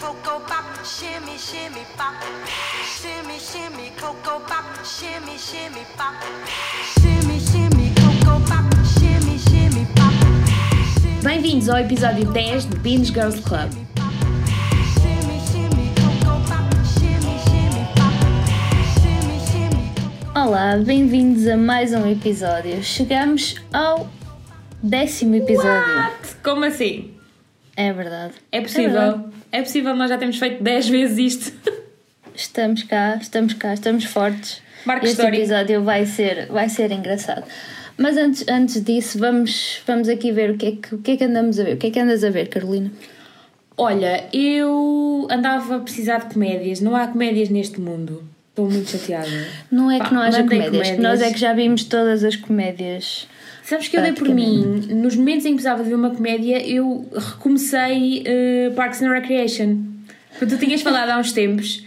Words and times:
cocoa 0.00 0.40
pop, 0.40 0.64
shimmy, 0.82 1.36
shimmy 1.36 1.84
pop. 1.94 2.14
Shimmy, 2.86 3.38
shimmy, 3.38 3.92
cocoa 4.00 4.40
pop, 4.40 4.64
shimmy, 4.82 5.36
shimmy 5.36 5.84
pop. 5.94 6.14
Shimmy, 6.98 7.38
shimmy, 7.38 7.92
cocoa 8.00 8.40
pop, 8.46 8.64
shimmy, 8.98 9.36
shimmy 9.38 9.86
pop. 9.94 10.14
Bem-vindos 11.22 11.68
ao 11.68 11.78
episódio 11.78 12.32
10 12.32 12.64
do 12.64 12.78
Beans 12.78 13.08
Girls 13.08 13.42
Club. 13.42 13.70
Olá, 20.34 20.78
bem-vindos 20.78 21.46
a 21.46 21.58
mais 21.58 21.92
um 21.92 22.10
episódio. 22.10 22.82
Chegamos 22.82 23.56
ao 23.70 24.08
décimo 24.82 25.34
episódio. 25.34 25.94
What? 25.94 26.36
Como 26.42 26.64
assim? 26.64 27.19
É 27.80 27.94
verdade. 27.94 28.34
É 28.52 28.60
possível? 28.60 28.90
verdade. 28.90 29.24
É, 29.50 29.62
possível, 29.62 29.96
nós 29.96 30.10
já 30.10 30.18
temos 30.18 30.36
feito 30.36 30.62
10 30.62 30.88
vezes 30.90 31.18
isto. 31.34 31.72
Estamos 32.34 32.82
cá, 32.82 33.16
estamos 33.18 33.54
cá, 33.54 33.72
estamos 33.72 34.04
fortes. 34.04 34.60
Marco 34.84 35.06
este 35.06 35.16
histórico. 35.16 35.42
episódio 35.42 35.82
vai 35.82 36.04
ser, 36.04 36.46
vai 36.48 36.68
ser 36.68 36.92
engraçado. 36.92 37.44
Mas 37.96 38.18
antes, 38.18 38.44
antes 38.48 38.84
disso, 38.84 39.18
vamos, 39.18 39.80
vamos 39.86 40.10
aqui 40.10 40.30
ver 40.30 40.50
o 40.50 40.58
que, 40.58 40.66
é 40.66 40.72
que, 40.72 40.94
o 40.94 40.98
que 40.98 41.12
é 41.12 41.16
que 41.16 41.24
andamos 41.24 41.58
a 41.58 41.64
ver. 41.64 41.74
O 41.74 41.76
que 41.78 41.86
é 41.86 41.90
que 41.90 41.98
andas 41.98 42.22
a 42.22 42.28
ver, 42.28 42.48
Carolina? 42.48 42.90
Olha, 43.78 44.24
eu 44.30 45.26
andava 45.30 45.76
a 45.76 45.80
precisar 45.80 46.18
de 46.18 46.34
comédias. 46.34 46.82
Não 46.82 46.94
há 46.94 47.06
comédias 47.06 47.48
neste 47.48 47.80
mundo. 47.80 48.22
Estou 48.50 48.70
muito 48.70 48.90
chateada. 48.90 49.46
Não 49.70 49.90
é 49.90 49.98
Pá, 49.98 50.08
que 50.08 50.14
não 50.14 50.20
haja 50.20 50.42
comédias, 50.42 50.90
que 50.90 51.00
nós 51.00 51.22
é 51.22 51.32
que 51.32 51.38
já 51.38 51.54
vimos 51.54 51.84
todas 51.84 52.24
as 52.24 52.36
comédias. 52.36 53.26
Sabes 53.70 53.86
que 53.86 53.96
eu 53.96 54.02
dei 54.02 54.10
por 54.12 54.28
mim, 54.28 54.82
nos 54.90 55.14
momentos 55.14 55.46
em 55.46 55.50
que 55.50 55.54
precisava 55.62 55.84
de 55.84 55.90
ver 55.90 55.94
uma 55.94 56.10
comédia, 56.10 56.60
eu 56.66 57.06
recomecei 57.14 58.24
eh, 58.26 58.72
Parks 58.74 59.00
and 59.00 59.10
Recreation. 59.12 59.76
Porque 60.36 60.46
tu 60.56 60.58
tinhas 60.58 60.82
falado 60.82 61.10
há 61.10 61.18
uns 61.18 61.30
tempos. 61.30 61.86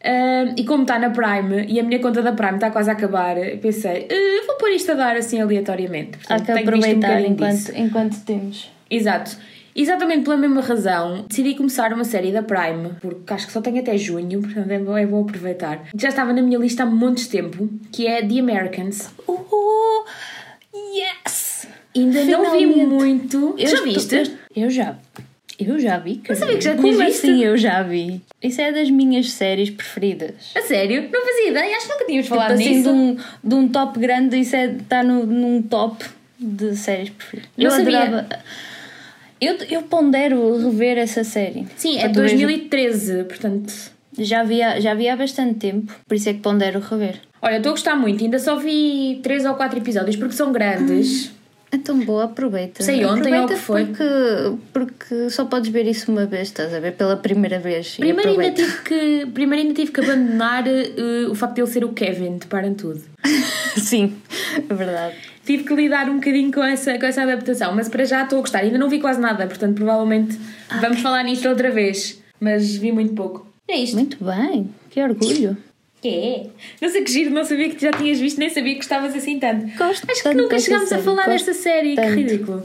eh, 0.00 0.54
e 0.56 0.64
como 0.64 0.82
está 0.82 0.96
na 0.96 1.10
Prime 1.10 1.66
e 1.66 1.80
a 1.80 1.82
minha 1.82 1.98
conta 1.98 2.22
da 2.22 2.32
Prime 2.32 2.54
está 2.54 2.70
quase 2.70 2.88
a 2.88 2.92
acabar, 2.92 3.34
pensei, 3.60 4.06
eh, 4.08 4.46
vou 4.46 4.56
pôr 4.58 4.70
isto 4.70 4.92
a 4.92 4.94
dar 4.94 5.16
assim 5.16 5.40
aleatoriamente. 5.40 6.18
Há 6.28 6.36
Portanto, 6.36 6.46
que 6.46 6.52
visto 6.52 6.56
um 6.56 6.68
aproveitar 6.68 7.08
bocadinho 7.08 7.32
enquanto, 7.32 7.56
disso. 7.56 7.72
enquanto 7.74 8.24
temos. 8.24 8.70
Exato. 8.88 9.36
Exatamente 9.76 10.22
pela 10.22 10.36
mesma 10.36 10.60
razão, 10.60 11.24
decidi 11.28 11.56
começar 11.56 11.92
uma 11.92 12.04
série 12.04 12.30
da 12.30 12.44
Prime, 12.44 12.90
porque 13.00 13.34
acho 13.34 13.48
que 13.48 13.52
só 13.52 13.60
tenho 13.60 13.80
até 13.80 13.98
junho, 13.98 14.40
portanto 14.40 14.70
é 14.70 14.78
bom, 14.78 14.96
é 14.96 15.04
bom 15.04 15.22
aproveitar. 15.22 15.82
Já 15.98 16.10
estava 16.10 16.32
na 16.32 16.42
minha 16.42 16.60
lista 16.60 16.84
há 16.84 16.86
montes 16.86 17.24
de 17.24 17.30
tempo, 17.30 17.68
que 17.90 18.06
é 18.06 18.22
The 18.24 18.38
Americans. 18.38 19.10
Uh, 19.26 20.04
yes! 20.74 21.66
Ainda 21.96 22.24
não 22.24 22.52
vi 22.52 22.58
Finalmente. 22.66 22.86
muito. 22.86 23.54
Eu 23.58 23.66
já 23.68 23.82
viste? 23.82 24.14
Eu, 24.14 24.64
eu 24.64 24.70
já. 24.70 24.96
Eu 25.56 25.78
já 25.78 25.98
vi, 25.98 26.16
Carolina. 26.16 26.34
sabia 26.46 26.58
que 26.58 26.64
já 26.64 26.74
Como 26.74 26.82
tinhas 26.92 27.06
visto. 27.12 27.24
assim 27.26 27.44
eu 27.44 27.56
já 27.56 27.82
vi? 27.84 28.20
Isso 28.42 28.60
é 28.60 28.72
das 28.72 28.90
minhas 28.90 29.30
séries 29.30 29.70
preferidas. 29.70 30.34
A 30.56 30.60
sério? 30.62 31.08
Não 31.12 31.24
fazia 31.24 31.48
ideia, 31.50 31.76
acho 31.76 31.86
que 31.86 31.92
nunca 31.92 32.04
tínhamos 32.06 32.26
falado 32.26 32.48
tipo 32.58 32.60
assim, 32.62 32.74
nisso. 32.78 32.82
de 32.82 32.96
um, 32.98 33.16
de 33.44 33.54
um 33.54 33.68
top 33.68 33.98
grande, 34.00 34.36
isso 34.40 34.56
é, 34.56 34.66
está 34.66 35.04
no, 35.04 35.24
num 35.24 35.62
top 35.62 36.04
de 36.40 36.74
séries 36.76 37.10
preferidas. 37.10 37.50
Não 37.56 37.64
eu 37.66 37.70
sabia. 37.70 38.02
adorava. 38.02 38.28
Eu, 39.40 39.54
eu 39.70 39.82
pondero 39.82 40.56
rever 40.58 40.98
essa 40.98 41.22
série. 41.22 41.66
Sim, 41.76 41.98
é 41.98 42.00
Para 42.00 42.08
de 42.08 42.14
tu 42.14 42.20
veres- 42.22 42.40
2013, 42.40 43.24
portanto. 43.24 43.72
Já 44.18 44.42
vi, 44.42 44.60
há- 44.62 44.80
já 44.80 44.94
vi 44.94 45.08
há 45.08 45.16
bastante 45.16 45.54
tempo, 45.60 45.92
por 46.08 46.14
isso 46.16 46.28
é 46.28 46.32
que 46.34 46.40
pondero 46.40 46.80
rever. 46.80 47.20
Olha, 47.44 47.58
estou 47.58 47.70
a 47.70 47.72
gostar 47.74 47.94
muito, 47.94 48.24
ainda 48.24 48.38
só 48.38 48.56
vi 48.56 49.20
3 49.22 49.44
ou 49.44 49.54
4 49.54 49.78
episódios 49.78 50.16
porque 50.16 50.34
são 50.34 50.50
grandes. 50.50 51.30
É 51.70 51.76
tão 51.76 51.98
boa, 51.98 52.24
aproveita. 52.24 52.82
Sei 52.82 53.04
ontem 53.04 53.34
ou 53.38 53.44
o 53.44 53.48
que 53.48 53.54
Aproveita 53.54 53.56
foi. 53.56 53.84
Porque, 53.84 54.56
porque 54.72 55.28
só 55.28 55.44
podes 55.44 55.70
ver 55.70 55.86
isso 55.86 56.10
uma 56.10 56.24
vez, 56.24 56.48
estás 56.48 56.72
a 56.72 56.80
ver? 56.80 56.92
Pela 56.92 57.16
primeira 57.16 57.58
vez. 57.58 57.96
Primeiro 57.96 58.30
ainda, 58.30 58.48
aproveita. 58.48 58.62
tive 58.62 58.82
que, 58.82 59.26
primeiro 59.26 59.62
ainda 59.62 59.74
tive 59.74 59.92
que 59.92 60.00
abandonar 60.00 60.64
eh, 60.66 61.26
o 61.28 61.34
facto 61.34 61.56
de 61.56 61.60
ele 61.60 61.70
ser 61.70 61.84
o 61.84 61.88
Kevin, 61.88 62.38
de 62.38 62.46
Param 62.46 62.72
Tudo. 62.72 63.02
Sim, 63.76 64.14
é 64.56 64.72
verdade. 64.72 65.16
Tive 65.44 65.64
que 65.64 65.74
lidar 65.74 66.08
um 66.08 66.14
bocadinho 66.14 66.50
com 66.50 66.64
essa, 66.64 66.98
com 66.98 67.04
essa 67.04 67.22
adaptação, 67.22 67.74
mas 67.74 67.90
para 67.90 68.06
já 68.06 68.22
estou 68.22 68.38
a 68.38 68.40
gostar. 68.40 68.60
Ainda 68.60 68.78
não 68.78 68.88
vi 68.88 69.00
quase 69.00 69.20
nada, 69.20 69.46
portanto, 69.46 69.74
provavelmente 69.74 70.38
vamos 70.80 71.00
falar 71.00 71.22
nisto 71.24 71.46
outra 71.46 71.70
vez. 71.70 72.22
Mas 72.40 72.74
vi 72.76 72.90
muito 72.90 73.12
pouco. 73.14 73.46
É 73.68 73.76
isto. 73.76 73.96
Muito 73.96 74.16
bem, 74.24 74.70
que 74.88 75.02
orgulho. 75.02 75.56
Que 76.04 76.10
é? 76.10 76.46
Não 76.82 76.90
sei 76.90 77.02
que 77.02 77.10
giro, 77.10 77.30
não 77.30 77.42
sabia 77.44 77.70
que 77.70 77.80
já 77.80 77.90
tinhas 77.90 78.20
visto, 78.20 78.36
nem 78.36 78.50
sabia 78.50 78.72
que 78.72 78.80
gostavas 78.80 79.16
assim 79.16 79.38
tanto. 79.38 79.64
Gosto 79.78 80.06
Acho 80.10 80.22
que 80.22 80.34
nunca 80.34 80.58
chegámos 80.58 80.92
a 80.92 80.98
falar 80.98 81.26
desta 81.26 81.54
série, 81.54 81.94
tanto. 81.94 82.08
que 82.08 82.14
ridículo. 82.14 82.62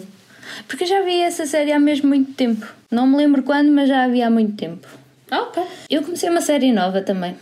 Porque 0.68 0.84
eu 0.84 0.88
já 0.90 1.02
vi 1.04 1.22
essa 1.22 1.46
série 1.46 1.72
há 1.72 1.80
mesmo 1.80 2.10
muito 2.10 2.34
tempo. 2.34 2.68
Não 2.92 3.08
me 3.08 3.16
lembro 3.16 3.42
quando, 3.44 3.72
mas 3.72 3.88
já 3.88 4.04
a 4.04 4.10
vi 4.10 4.22
há 4.22 4.30
muito 4.30 4.58
tempo. 4.58 4.86
Ah, 5.32 5.44
ok. 5.44 5.64
Eu 5.90 6.02
comecei 6.04 6.30
uma 6.30 6.42
série 6.42 6.74
nova 6.74 7.02
também. 7.02 7.34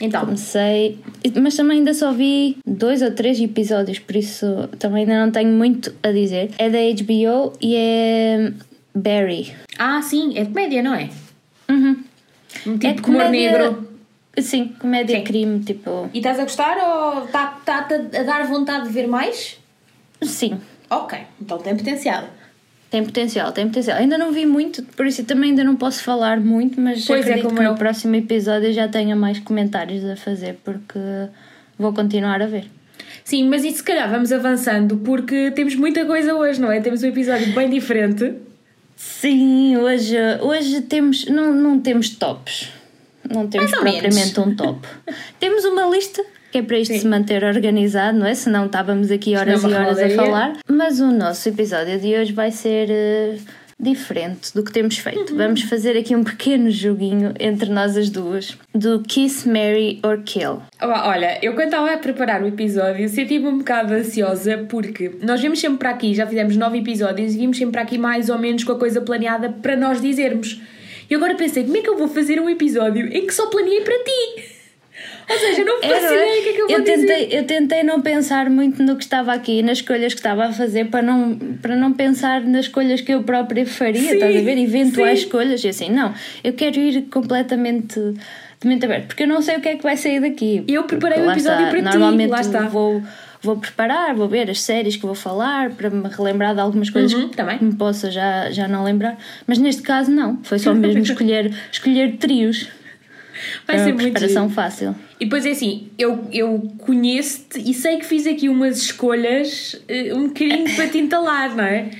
Então, 0.00 0.22
Comecei, 0.22 0.98
mas 1.40 1.54
também 1.54 1.78
ainda 1.78 1.94
só 1.94 2.10
vi 2.10 2.56
dois 2.66 3.00
ou 3.00 3.12
três 3.12 3.40
episódios, 3.40 4.00
por 4.00 4.16
isso 4.16 4.68
também 4.80 5.02
ainda 5.02 5.24
não 5.24 5.30
tenho 5.30 5.50
muito 5.52 5.94
a 6.02 6.10
dizer. 6.10 6.50
É 6.58 6.68
da 6.68 6.78
HBO 6.78 7.52
e 7.60 7.76
é 7.76 8.52
Barry. 8.92 9.52
ah, 9.78 10.02
sim, 10.02 10.36
é 10.36 10.42
de 10.42 10.48
comédia, 10.50 10.82
não 10.82 10.94
é? 10.94 11.08
Uhum. 11.68 11.96
Um 12.66 12.76
tipo 12.76 12.86
é 12.86 12.92
de 12.92 13.02
humor 13.02 13.28
negro. 13.30 13.88
Sim, 14.38 14.74
comédia 14.78 15.16
Sim. 15.18 15.24
crime, 15.24 15.60
tipo. 15.60 16.08
E 16.14 16.18
estás 16.18 16.38
a 16.38 16.42
gostar 16.42 16.76
ou 16.78 17.24
está-te 17.24 17.70
a 18.16 18.22
dar 18.22 18.46
vontade 18.46 18.86
de 18.86 18.92
ver 18.92 19.06
mais? 19.08 19.58
Sim, 20.22 20.60
Ok, 20.90 21.18
então 21.40 21.58
tem 21.58 21.76
potencial. 21.76 22.24
tem 22.90 23.04
potencial, 23.04 23.52
tem 23.52 23.66
potencial. 23.66 23.98
Ainda 23.98 24.16
não 24.16 24.32
vi 24.32 24.46
muito, 24.46 24.82
por 24.82 25.06
isso 25.06 25.24
também 25.24 25.50
ainda 25.50 25.62
não 25.64 25.76
posso 25.76 26.02
falar 26.02 26.40
muito, 26.40 26.80
mas 26.80 27.04
Pois 27.04 27.20
é, 27.20 27.22
acredito 27.30 27.44
como 27.48 27.58
que 27.60 27.64
eu. 27.66 27.72
no 27.72 27.78
próximo 27.78 28.14
episódio 28.16 28.72
já 28.72 28.88
tenha 28.88 29.14
mais 29.16 29.38
comentários 29.40 30.04
a 30.04 30.16
fazer, 30.16 30.58
porque 30.64 30.98
vou 31.78 31.92
continuar 31.92 32.40
a 32.40 32.46
ver. 32.46 32.66
Sim, 33.24 33.48
mas 33.48 33.64
isso 33.64 33.78
se 33.78 33.82
calhar 33.84 34.08
vamos 34.10 34.32
avançando 34.32 34.96
porque 34.98 35.50
temos 35.50 35.74
muita 35.74 36.04
coisa 36.06 36.34
hoje, 36.34 36.60
não 36.60 36.70
é? 36.72 36.80
Temos 36.80 37.02
um 37.02 37.06
episódio 37.08 37.52
bem 37.54 37.68
diferente. 37.68 38.34
Sim, 38.96 39.76
hoje, 39.76 40.16
hoje 40.40 40.80
temos, 40.82 41.26
não, 41.26 41.52
não 41.54 41.78
temos 41.78 42.08
tops. 42.10 42.70
Não 43.32 43.46
temos 43.46 43.70
propriamente 43.70 44.40
um 44.40 44.54
top. 44.54 44.86
temos 45.38 45.64
uma 45.64 45.86
lista 45.86 46.24
que 46.50 46.58
é 46.58 46.62
para 46.62 46.78
isto 46.78 46.94
Sim. 46.94 47.00
se 47.00 47.06
manter 47.06 47.44
organizado, 47.44 48.18
não 48.18 48.26
é? 48.26 48.34
Senão 48.34 48.66
estávamos 48.66 49.10
aqui 49.10 49.36
horas 49.36 49.60
Senão 49.60 49.74
e 49.74 49.76
horas 49.76 49.98
a 49.98 50.02
rodaria. 50.02 50.16
falar. 50.16 50.56
Mas 50.66 50.98
o 50.98 51.08
nosso 51.08 51.48
episódio 51.48 51.98
de 52.00 52.14
hoje 52.14 52.32
vai 52.32 52.50
ser 52.50 52.88
eh, 52.90 53.36
diferente 53.78 54.52
do 54.54 54.64
que 54.64 54.72
temos 54.72 54.98
feito. 54.98 55.32
Uhum. 55.32 55.38
Vamos 55.38 55.62
fazer 55.62 55.96
aqui 55.96 56.16
um 56.16 56.24
pequeno 56.24 56.70
joguinho 56.70 57.32
entre 57.38 57.70
nós 57.70 57.96
as 57.96 58.10
duas 58.10 58.56
do 58.74 59.00
Kiss, 59.02 59.46
Mary 59.46 60.00
or 60.02 60.22
Kill. 60.24 60.62
Olha, 60.80 61.38
eu 61.42 61.54
quando 61.54 61.66
estava 61.66 61.92
a 61.92 61.98
preparar 61.98 62.42
o 62.42 62.48
episódio 62.48 63.08
senti-me 63.08 63.46
um 63.46 63.58
bocado 63.58 63.94
ansiosa 63.94 64.64
porque 64.68 65.12
nós 65.22 65.40
vimos 65.40 65.60
sempre 65.60 65.78
para 65.78 65.90
aqui, 65.90 66.14
já 66.14 66.26
fizemos 66.26 66.56
nove 66.56 66.78
episódios 66.78 67.34
e 67.34 67.38
vimos 67.38 67.56
sempre 67.58 67.72
para 67.72 67.82
aqui 67.82 67.98
mais 67.98 68.28
ou 68.28 68.38
menos 68.38 68.64
com 68.64 68.72
a 68.72 68.78
coisa 68.78 69.00
planeada 69.00 69.50
para 69.50 69.76
nós 69.76 70.00
dizermos. 70.00 70.60
E 71.10 71.14
agora 71.14 71.34
pensei, 71.34 71.64
como 71.64 71.76
é 71.76 71.80
que 71.80 71.88
eu 71.88 71.96
vou 71.96 72.08
fazer 72.08 72.40
um 72.40 72.48
episódio 72.48 73.06
em 73.12 73.26
que 73.26 73.32
só 73.32 73.46
planeei 73.46 73.80
para 73.80 73.94
ti? 73.94 74.58
Ou 75.30 75.38
seja, 75.38 75.60
eu 75.60 75.66
não 75.66 75.80
faço 75.80 75.92
Era, 75.92 76.14
ideia 76.14 76.40
o 76.40 76.42
que 76.42 76.48
é 76.48 76.52
que 76.52 76.60
eu 76.60 76.68
vou 76.68 76.80
dizer. 76.80 77.06
tentei, 77.06 77.38
eu 77.38 77.44
tentei 77.44 77.82
não 77.82 78.00
pensar 78.00 78.48
muito 78.48 78.82
no 78.82 78.96
que 78.96 79.04
estava 79.04 79.32
aqui, 79.32 79.62
nas 79.62 79.78
escolhas 79.78 80.14
que 80.14 80.20
estava 80.20 80.46
a 80.46 80.52
fazer, 80.52 80.86
para 80.86 81.02
não, 81.02 81.36
para 81.60 81.76
não 81.76 81.92
pensar 81.92 82.40
nas 82.42 82.64
escolhas 82.64 83.00
que 83.02 83.12
eu 83.12 83.22
própria 83.22 83.66
faria, 83.66 84.00
Sim, 84.00 84.14
estás 84.14 84.34
a 84.36 84.40
ver? 84.40 84.58
Eventuais 84.58 85.18
sim. 85.20 85.24
escolhas. 85.26 85.62
E 85.62 85.68
assim, 85.68 85.90
não, 85.90 86.14
eu 86.42 86.54
quero 86.54 86.78
ir 86.78 87.02
completamente 87.10 88.00
de 88.60 88.66
mente 88.66 88.86
aberta, 88.86 89.06
porque 89.08 89.22
eu 89.22 89.28
não 89.28 89.40
sei 89.42 89.56
o 89.56 89.60
que 89.60 89.68
é 89.68 89.76
que 89.76 89.82
vai 89.82 89.96
sair 89.96 90.20
daqui. 90.20 90.64
Eu 90.66 90.84
preparei 90.84 91.20
o 91.22 91.26
lá 91.26 91.32
episódio 91.32 91.66
está, 91.66 91.70
para 91.70 91.78
ti, 91.78 91.84
Normalmente 91.84 92.30
lá 92.30 92.40
está. 92.40 92.60
Vou, 92.62 93.02
vou 93.42 93.56
preparar, 93.56 94.14
vou 94.14 94.28
ver 94.28 94.50
as 94.50 94.60
séries 94.60 94.96
que 94.96 95.02
vou 95.02 95.14
falar, 95.14 95.70
para 95.70 95.88
me 95.90 96.08
relembrar 96.08 96.54
de 96.54 96.60
algumas 96.60 96.90
coisas 96.90 97.12
Uhum, 97.12 97.28
que 97.28 97.36
também. 97.36 97.58
me 97.60 97.74
possa 97.74 98.10
já, 98.10 98.50
já 98.50 98.66
não 98.68 98.84
lembrar. 98.84 99.16
Mas 99.46 99.58
neste 99.58 99.82
caso, 99.82 100.10
não. 100.10 100.38
Foi 100.42 100.58
só 100.58 100.74
mesmo 100.74 101.00
escolher, 101.02 101.54
escolher 101.70 102.16
trios. 102.18 102.68
Vai 103.66 103.76
É 103.76 103.78
ser 103.78 103.90
uma 103.92 104.00
muito 104.00 104.12
preparação 104.12 104.44
giro. 104.44 104.54
fácil. 104.54 104.94
E 105.20 105.24
depois 105.24 105.46
é 105.46 105.50
assim, 105.50 105.88
eu, 105.96 106.26
eu 106.32 106.72
conheço-te 106.78 107.58
e 107.60 107.72
sei 107.72 107.96
que 107.98 108.04
fiz 108.04 108.26
aqui 108.26 108.48
umas 108.48 108.78
escolhas 108.82 109.80
eh, 109.86 110.12
um 110.12 110.26
bocadinho 110.28 110.74
para 110.74 110.88
te 110.88 110.98
entalar, 110.98 111.54
não 111.54 111.62
é? 111.64 111.90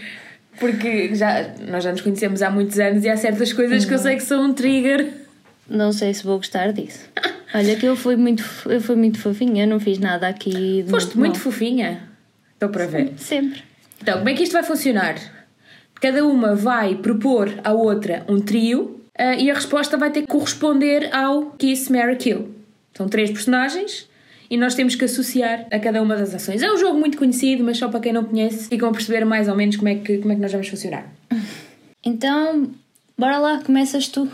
Porque 0.59 1.15
já, 1.15 1.49
nós 1.71 1.85
já 1.85 1.93
nos 1.93 2.01
conhecemos 2.01 2.43
há 2.43 2.51
muitos 2.51 2.77
anos 2.81 3.05
e 3.05 3.09
há 3.09 3.17
certas 3.17 3.53
coisas 3.53 3.85
que 3.85 3.95
eu 3.95 3.99
sei 3.99 4.17
que 4.17 4.23
são 4.25 4.47
um 4.47 4.53
trigger. 4.53 5.13
Não 5.71 5.93
sei 5.93 6.13
se 6.13 6.25
vou 6.25 6.37
gostar 6.39 6.73
disso. 6.73 7.09
Olha 7.55 7.77
que 7.77 7.87
eu 7.87 7.97
fui 7.97 8.17
muito, 8.17 8.45
eu 8.67 8.81
fui 8.81 8.97
muito 8.97 9.19
fofinha, 9.19 9.65
eu 9.65 9.69
não 9.69 9.81
fiz 9.81 9.99
nada 9.99 10.29
aqui 10.29 10.83
de 10.83 10.91
Foste 10.91 11.17
muito 11.17 11.35
mal. 11.35 11.43
fofinha. 11.43 12.03
Estou 12.53 12.69
para 12.69 12.87
ver. 12.87 13.13
Sempre. 13.17 13.63
Então, 14.01 14.19
como 14.19 14.29
é 14.29 14.35
que 14.35 14.43
isto 14.43 14.53
vai 14.53 14.63
funcionar? 14.63 15.17
Cada 16.01 16.25
uma 16.25 16.55
vai 16.55 16.97
propor 16.97 17.53
à 17.65 17.73
outra 17.73 18.25
um 18.29 18.41
trio 18.41 19.01
eh, 19.15 19.43
e 19.43 19.51
a 19.51 19.55
resposta 19.55 19.97
vai 19.97 20.11
ter 20.11 20.23
que 20.23 20.29
corresponder 20.29 21.09
ao 21.15 21.53
Kiss, 21.53 21.91
Mary, 21.91 22.17
Kill. 22.17 22.55
São 22.95 23.09
três 23.09 23.31
personagens 23.31 24.09
e 24.51 24.57
nós 24.57 24.75
temos 24.75 24.95
que 24.95 25.05
associar 25.05 25.67
a 25.71 25.79
cada 25.79 26.01
uma 26.03 26.17
das 26.17 26.35
ações. 26.35 26.63
É 26.63 26.73
um 26.73 26.77
jogo 26.77 26.99
muito 26.99 27.19
conhecido, 27.19 27.65
mas 27.65 27.79
só 27.79 27.89
para 27.89 28.01
quem 28.01 28.13
não 28.13 28.25
conhece 28.25 28.69
ficam 28.69 28.89
a 28.89 28.93
perceber 28.93 29.25
mais 29.25 29.49
ou 29.49 29.57
menos 29.57 29.77
como 29.77 29.89
é 29.89 29.97
que, 29.97 30.19
como 30.19 30.33
é 30.33 30.37
que 30.37 30.41
nós 30.43 30.53
vamos 30.53 30.69
funcionar. 30.69 31.07
Então, 32.05 32.71
bora 33.17 33.39
lá, 33.39 33.63
começas 33.63 34.09
tu. 34.09 34.29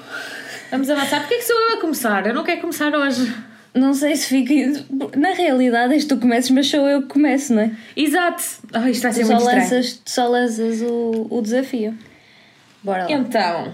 Vamos 0.74 0.90
avançar. 0.90 1.20
Porquê 1.20 1.36
que 1.36 1.44
sou 1.44 1.56
eu 1.56 1.78
a 1.78 1.80
começar? 1.80 2.26
Eu 2.26 2.34
não 2.34 2.42
quero 2.42 2.60
começar 2.60 2.92
hoje. 2.92 3.32
Não 3.72 3.94
sei 3.94 4.16
se 4.16 4.26
fica. 4.26 4.84
Na 5.16 5.30
realidade, 5.30 5.94
és 5.94 6.04
tu 6.04 6.16
começas, 6.16 6.50
mas 6.50 6.66
sou 6.66 6.88
eu 6.88 7.02
que 7.02 7.08
começo, 7.10 7.54
não 7.54 7.62
é? 7.62 7.70
Exato. 7.96 8.42
Oh, 8.74 8.88
isto 8.88 9.02
vai 9.02 9.12
ser 9.12 9.20
Tu 9.20 9.26
só 9.28 9.34
muito 9.34 9.42
estranho. 9.46 9.62
lanças, 9.62 9.92
tu 10.04 10.10
só 10.10 10.26
lanças 10.26 10.82
o, 10.82 11.28
o 11.30 11.40
desafio. 11.40 11.96
Bora 12.82 13.04
lá. 13.04 13.12
Então. 13.12 13.72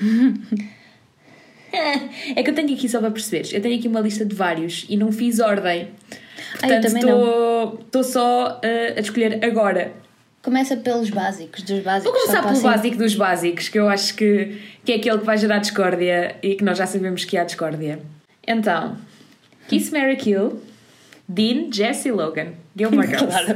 É 2.34 2.42
que 2.42 2.48
eu 2.48 2.54
tenho 2.54 2.72
aqui 2.72 2.88
só 2.88 3.00
para 3.00 3.10
perceberes. 3.10 3.52
Eu 3.52 3.60
tenho 3.60 3.78
aqui 3.78 3.86
uma 3.86 4.00
lista 4.00 4.24
de 4.24 4.34
vários 4.34 4.86
e 4.88 4.96
não 4.96 5.12
fiz 5.12 5.40
ordem. 5.40 5.90
Portanto, 6.58 7.78
estou 7.84 8.02
só 8.02 8.60
uh, 8.64 8.96
a 8.96 9.00
escolher 9.00 9.44
agora. 9.44 9.92
Começa 10.46 10.76
pelos 10.76 11.10
básicos, 11.10 11.62
dos 11.64 11.80
básicos. 11.82 12.12
Vou 12.12 12.20
começar 12.22 12.40
pelo 12.42 12.52
assim- 12.52 12.62
básico 12.62 12.96
dos 12.98 13.14
básicos, 13.16 13.68
que 13.68 13.76
eu 13.80 13.88
acho 13.88 14.14
que, 14.14 14.58
que 14.84 14.92
é 14.92 14.94
aquele 14.94 15.18
que 15.18 15.24
vai 15.24 15.36
gerar 15.36 15.58
discórdia 15.58 16.36
e 16.40 16.54
que 16.54 16.62
nós 16.62 16.78
já 16.78 16.86
sabemos 16.86 17.24
que 17.24 17.36
há 17.36 17.42
discórdia. 17.42 17.98
Então, 18.46 18.96
Kiss 19.66 19.90
Mary 19.92 20.14
Kill, 20.14 20.62
Dean, 21.28 21.66
Jesse 21.72 22.12
Logan, 22.12 22.52
Gilmore 22.78 23.08
Girls. 23.10 23.26
Claro. 23.26 23.54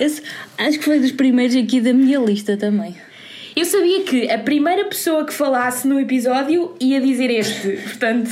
Esse, 0.00 0.22
acho 0.56 0.78
que 0.78 0.84
foi 0.86 0.98
dos 0.98 1.12
primeiros 1.12 1.54
aqui 1.54 1.78
da 1.78 1.92
minha 1.92 2.18
lista 2.18 2.56
também. 2.56 2.96
Eu 3.54 3.66
sabia 3.66 4.02
que 4.04 4.30
a 4.30 4.38
primeira 4.38 4.86
pessoa 4.86 5.26
que 5.26 5.32
falasse 5.34 5.86
no 5.86 6.00
episódio 6.00 6.74
ia 6.80 7.02
dizer 7.02 7.30
este, 7.30 7.68
portanto. 7.82 8.30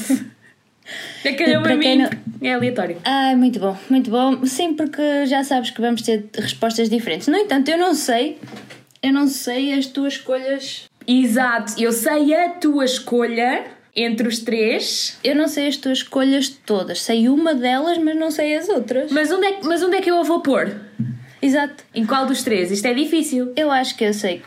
É 1.25 1.33
Para 1.61 1.77
mim. 1.77 1.97
não- 1.99 2.11
É 2.41 2.55
aleatório. 2.55 2.97
Ai, 3.05 3.37
muito 3.37 3.59
bom, 3.61 3.77
muito 3.89 4.11
bom. 4.11 4.45
Sim, 4.45 4.75
porque 4.75 5.27
já 5.27 5.45
sabes 5.45 5.71
que 5.71 5.81
vamos 5.81 6.03
ter 6.03 6.25
respostas 6.37 6.89
diferentes. 6.91 7.29
No 7.29 7.37
entanto, 7.37 7.69
eu 7.71 7.79
não 7.79 7.95
sei, 7.95 8.39
eu 9.03 9.13
não 9.13 9.27
sei 9.29 9.73
as 9.75 9.87
tuas 9.87 10.15
escolhas. 10.15 10.85
Exato, 11.07 11.75
eu 11.81 11.93
sei 11.93 12.35
a 12.35 12.51
tua 12.51 12.85
escolha 12.85 13.65
entre 13.95 14.27
os 14.27 14.39
três, 14.41 15.19
Eu 15.23 15.37
não 15.37 15.47
sei 15.49 15.69
as 15.69 15.77
tuas 15.77 15.99
escolhas 15.99 16.49
todas. 16.49 17.03
Sei 17.03 17.29
uma 17.29 17.55
delas, 17.55 17.99
mas 17.99 18.17
não 18.17 18.31
sei 18.31 18.57
as 18.57 18.69
outras. 18.69 19.13
mas 19.13 19.31
onde 19.31 19.47
é, 19.47 19.53
que- 19.53 19.67
mas 19.67 19.83
onde 19.83 19.97
é 19.97 20.01
que 20.01 20.11
eu 20.11 20.19
a 20.19 20.23
vou 20.23 20.41
pôr? 20.41 20.75
Exato. 21.43 21.85
Em 21.95 22.07
qual 22.07 22.25
dos 22.27 22.43
três? 22.43 22.71
Isto 22.71 22.87
é 22.87 22.95
difícil. 22.95 23.53
Eu 23.57 23.71
acho 23.71 23.97
que 23.97 24.05
eu 24.05 24.15
sei 24.15 24.43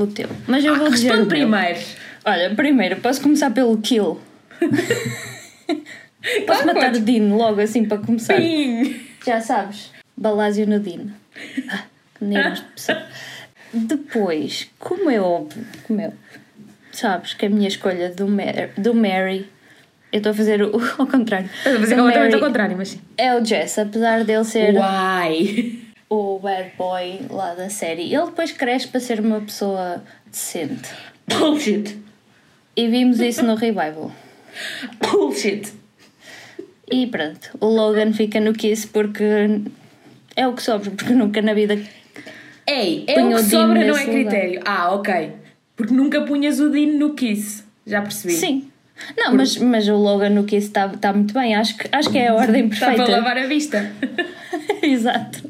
o 0.00 0.06
teu. 0.06 0.28
Mas 0.48 0.64
eu 0.64 0.74
vou 0.76 0.88
dizer 0.90 1.08
Ah, 1.10 1.16
Responde 1.16 1.28
primeiro. 1.28 1.78
Olha, 2.24 2.50
primeiro, 2.54 2.96
posso 2.96 3.20
começar 3.20 3.50
pelo 3.50 3.76
kill. 3.78 4.18
Posso 6.46 6.66
matar 6.66 6.86
podes. 6.86 7.00
o 7.00 7.04
Dino 7.04 7.36
logo 7.36 7.60
assim 7.60 7.84
para 7.84 7.98
começar? 7.98 8.36
Sim. 8.36 9.00
Já 9.24 9.40
sabes. 9.40 9.90
Balásio 10.16 10.66
no 10.66 10.78
Dino. 10.78 11.12
Ah, 11.68 11.84
que 12.18 12.24
nervos 12.24 12.60
de 12.60 12.66
pessoa. 12.76 13.02
Depois, 13.72 14.68
como 14.78 15.08
é 15.08 15.20
óbvio, 15.20 15.64
como 15.86 16.00
é 16.00 16.12
sabes 16.92 17.34
que 17.34 17.46
a 17.46 17.50
minha 17.50 17.68
escolha 17.68 18.10
do, 18.10 18.26
Mar 18.28 18.68
do 18.76 18.94
Mary, 18.94 19.48
eu 20.12 20.18
estou 20.18 20.32
a 20.32 20.34
fazer 20.34 20.62
o, 20.62 20.72
ao 20.98 21.06
contrário. 21.06 21.48
Estás 21.58 21.76
a 21.76 21.80
fazer 21.80 21.96
completamente 21.96 22.34
ao 22.34 22.40
contrário, 22.40 22.76
mas 22.76 22.88
sim. 22.88 23.00
É 23.16 23.34
o 23.34 23.44
Jess, 23.44 23.78
apesar 23.78 24.24
dele 24.24 24.44
ser 24.44 24.74
Uai. 24.74 25.78
o 26.08 26.38
bad 26.38 26.72
boy 26.76 27.20
lá 27.30 27.54
da 27.54 27.70
série. 27.70 28.12
Ele 28.12 28.26
depois 28.26 28.52
cresce 28.52 28.88
para 28.88 29.00
ser 29.00 29.20
uma 29.20 29.40
pessoa 29.40 30.02
decente. 30.26 30.90
Bullshit. 31.26 31.96
E 32.76 32.88
vimos 32.88 33.20
isso 33.20 33.44
no 33.44 33.54
revival. 33.54 34.10
Bullshit. 35.00 35.72
E 36.90 37.06
pronto, 37.06 37.50
o 37.60 37.66
Logan 37.66 38.12
fica 38.12 38.40
no 38.40 38.52
Kiss 38.52 38.86
porque 38.86 39.24
é 40.36 40.46
o 40.46 40.52
que 40.54 40.62
sobra, 40.62 40.90
porque 40.90 41.12
nunca 41.12 41.40
na 41.40 41.54
vida. 41.54 41.78
Ei, 42.66 43.04
é 43.06 43.22
o 43.22 43.26
o 43.26 43.36
que 43.36 43.42
Dean 43.42 43.44
sobra, 43.44 43.84
não 43.84 43.96
é 43.96 44.04
critério. 44.04 44.60
Ah, 44.64 44.92
ok. 44.94 45.32
Porque 45.76 45.94
nunca 45.94 46.20
punhas 46.22 46.58
o 46.60 46.68
Dean 46.70 46.98
no 46.98 47.14
Kiss. 47.14 47.62
Já 47.86 48.02
percebi. 48.02 48.34
Sim. 48.34 48.66
Não, 49.16 49.34
mas, 49.34 49.56
mas 49.56 49.88
o 49.88 49.96
Logan 49.96 50.30
no 50.30 50.44
Kiss 50.44 50.66
está 50.66 50.88
tá 50.88 51.12
muito 51.12 51.32
bem. 51.32 51.54
Acho 51.54 51.76
que, 51.78 51.88
acho 51.90 52.10
que 52.10 52.18
é 52.18 52.28
a 52.28 52.34
ordem 52.34 52.66
Está 52.66 52.86
perfeita. 52.86 53.04
para 53.10 53.16
lavar 53.18 53.38
a 53.38 53.46
vista. 53.46 53.90
Exato. 54.82 55.48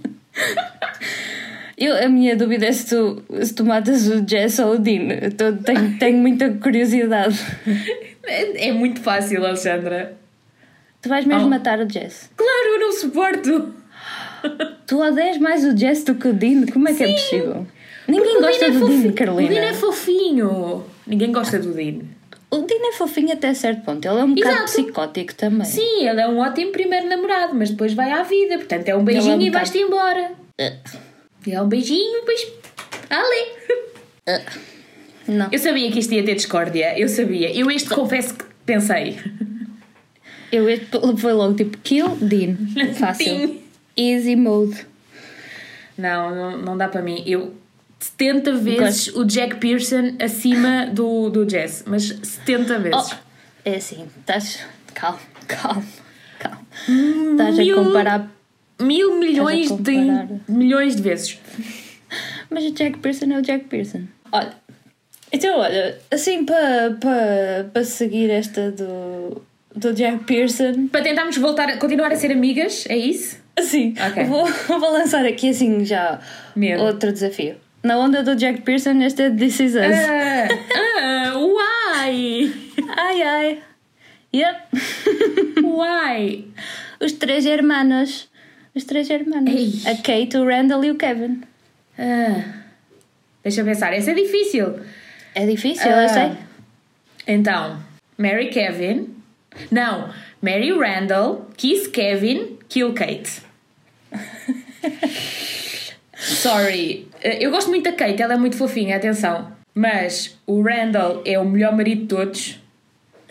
Eu, 1.76 1.96
a 2.04 2.08
minha 2.08 2.36
dúvida 2.36 2.66
é 2.66 2.72
se 2.72 2.90
tu, 2.94 3.22
se 3.42 3.54
tu 3.54 3.64
matas 3.64 4.06
o 4.06 4.26
Jess 4.28 4.58
ou 4.58 4.74
o 4.74 4.78
Dean. 4.78 5.08
Eu 5.22 5.32
tô- 5.32 5.52
tenho, 5.54 5.98
tenho 5.98 6.18
muita 6.18 6.50
curiosidade. 6.50 7.38
É, 8.30 8.68
é 8.68 8.72
muito 8.72 9.00
fácil, 9.00 9.44
Alexandra. 9.44 10.16
Tu 11.02 11.08
vais 11.08 11.24
mesmo 11.24 11.46
Oh. 11.46 11.48
matar 11.50 11.78
o 11.80 11.88
Jess. 11.90 12.30
Claro, 12.36 12.68
eu 12.74 12.80
não 12.80 12.92
suporto. 12.92 13.74
Tu 14.86 14.98
odeias 15.00 15.38
mais 15.38 15.64
o 15.64 15.76
Jess 15.76 16.04
do 16.04 16.14
que 16.14 16.28
o 16.28 16.32
Dean? 16.32 16.66
Como 16.72 16.88
é 16.88 16.94
que 16.94 17.02
é 17.04 17.12
possível? 17.12 17.66
Ninguém 18.06 18.40
gosta 18.40 18.66
é 18.66 18.70
do 18.70 18.86
Dean. 18.86 19.12
Carolina. 19.12 19.50
O 19.50 19.54
Dean 19.54 19.64
é 19.64 19.74
fofinho. 19.74 20.84
Ninguém 21.06 21.32
gosta 21.32 21.58
do 21.58 21.72
Dean. 21.72 22.00
O 22.50 22.58
Dean 22.62 22.88
é 22.88 22.92
fofinho 22.92 23.32
até 23.32 23.52
certo 23.54 23.82
ponto. 23.84 24.04
Ele 24.06 24.18
é 24.20 24.24
um 24.24 24.34
bocado 24.34 24.54
Exato. 24.56 24.72
psicótico 24.72 25.34
também. 25.34 25.64
Sim, 25.64 26.06
ele 26.08 26.20
é 26.20 26.26
um 26.28 26.38
ótimo 26.38 26.72
primeiro 26.72 27.08
namorado, 27.08 27.54
mas 27.54 27.70
depois 27.70 27.92
vai 27.94 28.10
à 28.12 28.22
vida. 28.22 28.56
Portanto, 28.58 28.88
é 28.88 28.96
um 28.96 29.04
beijinho 29.04 29.34
é 29.34 29.36
um 29.36 29.40
e 29.42 29.50
vais-te 29.50 29.78
embora. 29.78 30.32
É 30.58 31.62
um 31.62 31.68
beijinho, 31.68 32.20
depois. 32.20 32.52
Ali. 33.08 34.40
Não. 35.30 35.48
Eu 35.52 35.58
sabia 35.58 35.90
que 35.92 36.00
isto 36.00 36.12
ia 36.12 36.24
ter 36.24 36.34
discórdia. 36.34 36.98
Eu 36.98 37.08
sabia. 37.08 37.54
Eu 37.56 37.70
este 37.70 37.88
confesso 37.88 38.34
que 38.34 38.44
pensei. 38.66 39.16
Eu 40.50 40.68
este 40.68 40.86
foi 41.16 41.32
logo 41.32 41.54
tipo 41.54 41.78
kill 41.78 42.16
Dean. 42.16 42.56
Fácil. 42.98 43.26
Dean. 43.26 43.56
Easy 43.96 44.34
mode. 44.34 44.86
Não, 45.96 46.34
não, 46.34 46.58
não 46.58 46.76
dá 46.76 46.88
para 46.88 47.00
mim. 47.00 47.22
Eu 47.26 47.54
70 48.00 48.54
vezes 48.54 49.08
o 49.14 49.24
Jack 49.24 49.56
Pearson 49.56 50.16
acima 50.18 50.86
do, 50.86 51.30
do 51.30 51.48
Jess. 51.48 51.84
Mas 51.86 52.08
70 52.08 52.78
vezes. 52.80 53.12
Oh, 53.12 53.16
é 53.64 53.76
assim, 53.76 54.06
estás. 54.18 54.60
Calma, 54.94 55.20
calma, 55.46 55.84
calma. 56.40 56.66
Estás 57.30 57.58
a 57.58 57.74
comparar. 57.74 58.30
Mil 58.80 59.18
milhões 59.20 59.70
de, 59.70 59.94
comparar. 59.94 60.28
milhões 60.48 60.96
de 60.96 61.02
vezes. 61.02 61.38
Mas 62.50 62.64
o 62.64 62.72
Jack 62.72 62.98
Pearson 62.98 63.26
é 63.26 63.38
o 63.38 63.42
Jack 63.42 63.66
Pearson. 63.66 64.04
Olha. 64.32 64.54
Então, 65.32 65.58
olha, 65.60 65.96
assim 66.10 66.44
para 66.44 66.90
pa, 67.00 67.70
pa 67.72 67.84
seguir 67.84 68.30
esta 68.30 68.70
do, 68.72 69.40
do 69.74 69.92
Jack 69.92 70.24
Pearson, 70.24 70.88
Para 70.88 71.02
tentarmos 71.02 71.36
voltar 71.36 71.68
a 71.68 71.76
continuar 71.76 72.10
a 72.12 72.16
ser 72.16 72.32
amigas, 72.32 72.84
é 72.88 72.96
isso? 72.96 73.38
assim, 73.56 73.94
Ok. 74.10 74.24
vou, 74.24 74.46
vou 74.80 74.90
lançar 74.92 75.24
aqui 75.26 75.50
assim 75.50 75.84
já 75.84 76.18
Medo. 76.56 76.82
outro 76.82 77.12
desafio. 77.12 77.56
Na 77.82 77.98
onda 77.98 78.22
do 78.22 78.34
Jack 78.34 78.62
Pearson, 78.62 79.00
este 79.02 79.22
é 79.22 79.30
This 79.30 79.60
Is 79.60 79.74
Us. 79.74 79.80
Ah, 79.80 80.48
ah, 81.34 81.38
uai! 81.38 82.52
Ai 82.88 83.22
ai. 83.22 83.58
Yep. 84.34 84.60
Uai! 85.64 86.44
Os 87.00 87.12
três 87.12 87.44
hermanos. 87.46 88.28
Os 88.74 88.84
três 88.84 89.08
hermanos. 89.10 89.52
Ei. 89.52 89.72
A 89.90 89.96
Kate, 89.96 90.36
o 90.36 90.44
Randall 90.46 90.84
e 90.84 90.90
o 90.90 90.94
Kevin. 90.94 91.40
Ah, 91.98 92.44
deixa 93.42 93.62
eu 93.62 93.64
pensar, 93.64 93.92
essa 93.92 94.10
é 94.12 94.14
difícil. 94.14 94.74
É 95.34 95.46
difícil, 95.46 95.90
Ah. 95.90 96.02
eu 96.02 96.08
sei. 96.08 96.30
Então, 97.26 97.78
Mary 98.18 98.48
Kevin. 98.50 99.08
Não, 99.70 100.10
Mary 100.42 100.72
Randall, 100.72 101.48
Kiss 101.56 101.88
Kevin, 101.90 102.58
Kill 102.68 102.92
Kate. 102.92 103.42
Sorry. 106.16 107.08
Eh, 107.22 107.44
Eu 107.44 107.50
gosto 107.50 107.68
muito 107.68 107.84
da 107.84 107.92
Kate, 107.92 108.20
ela 108.22 108.34
é 108.34 108.36
muito 108.36 108.56
fofinha, 108.56 108.96
atenção. 108.96 109.50
Mas 109.74 110.38
o 110.46 110.62
Randall 110.62 111.22
é 111.24 111.38
o 111.38 111.44
melhor 111.44 111.74
marido 111.76 112.02
de 112.02 112.06
todos. 112.08 112.60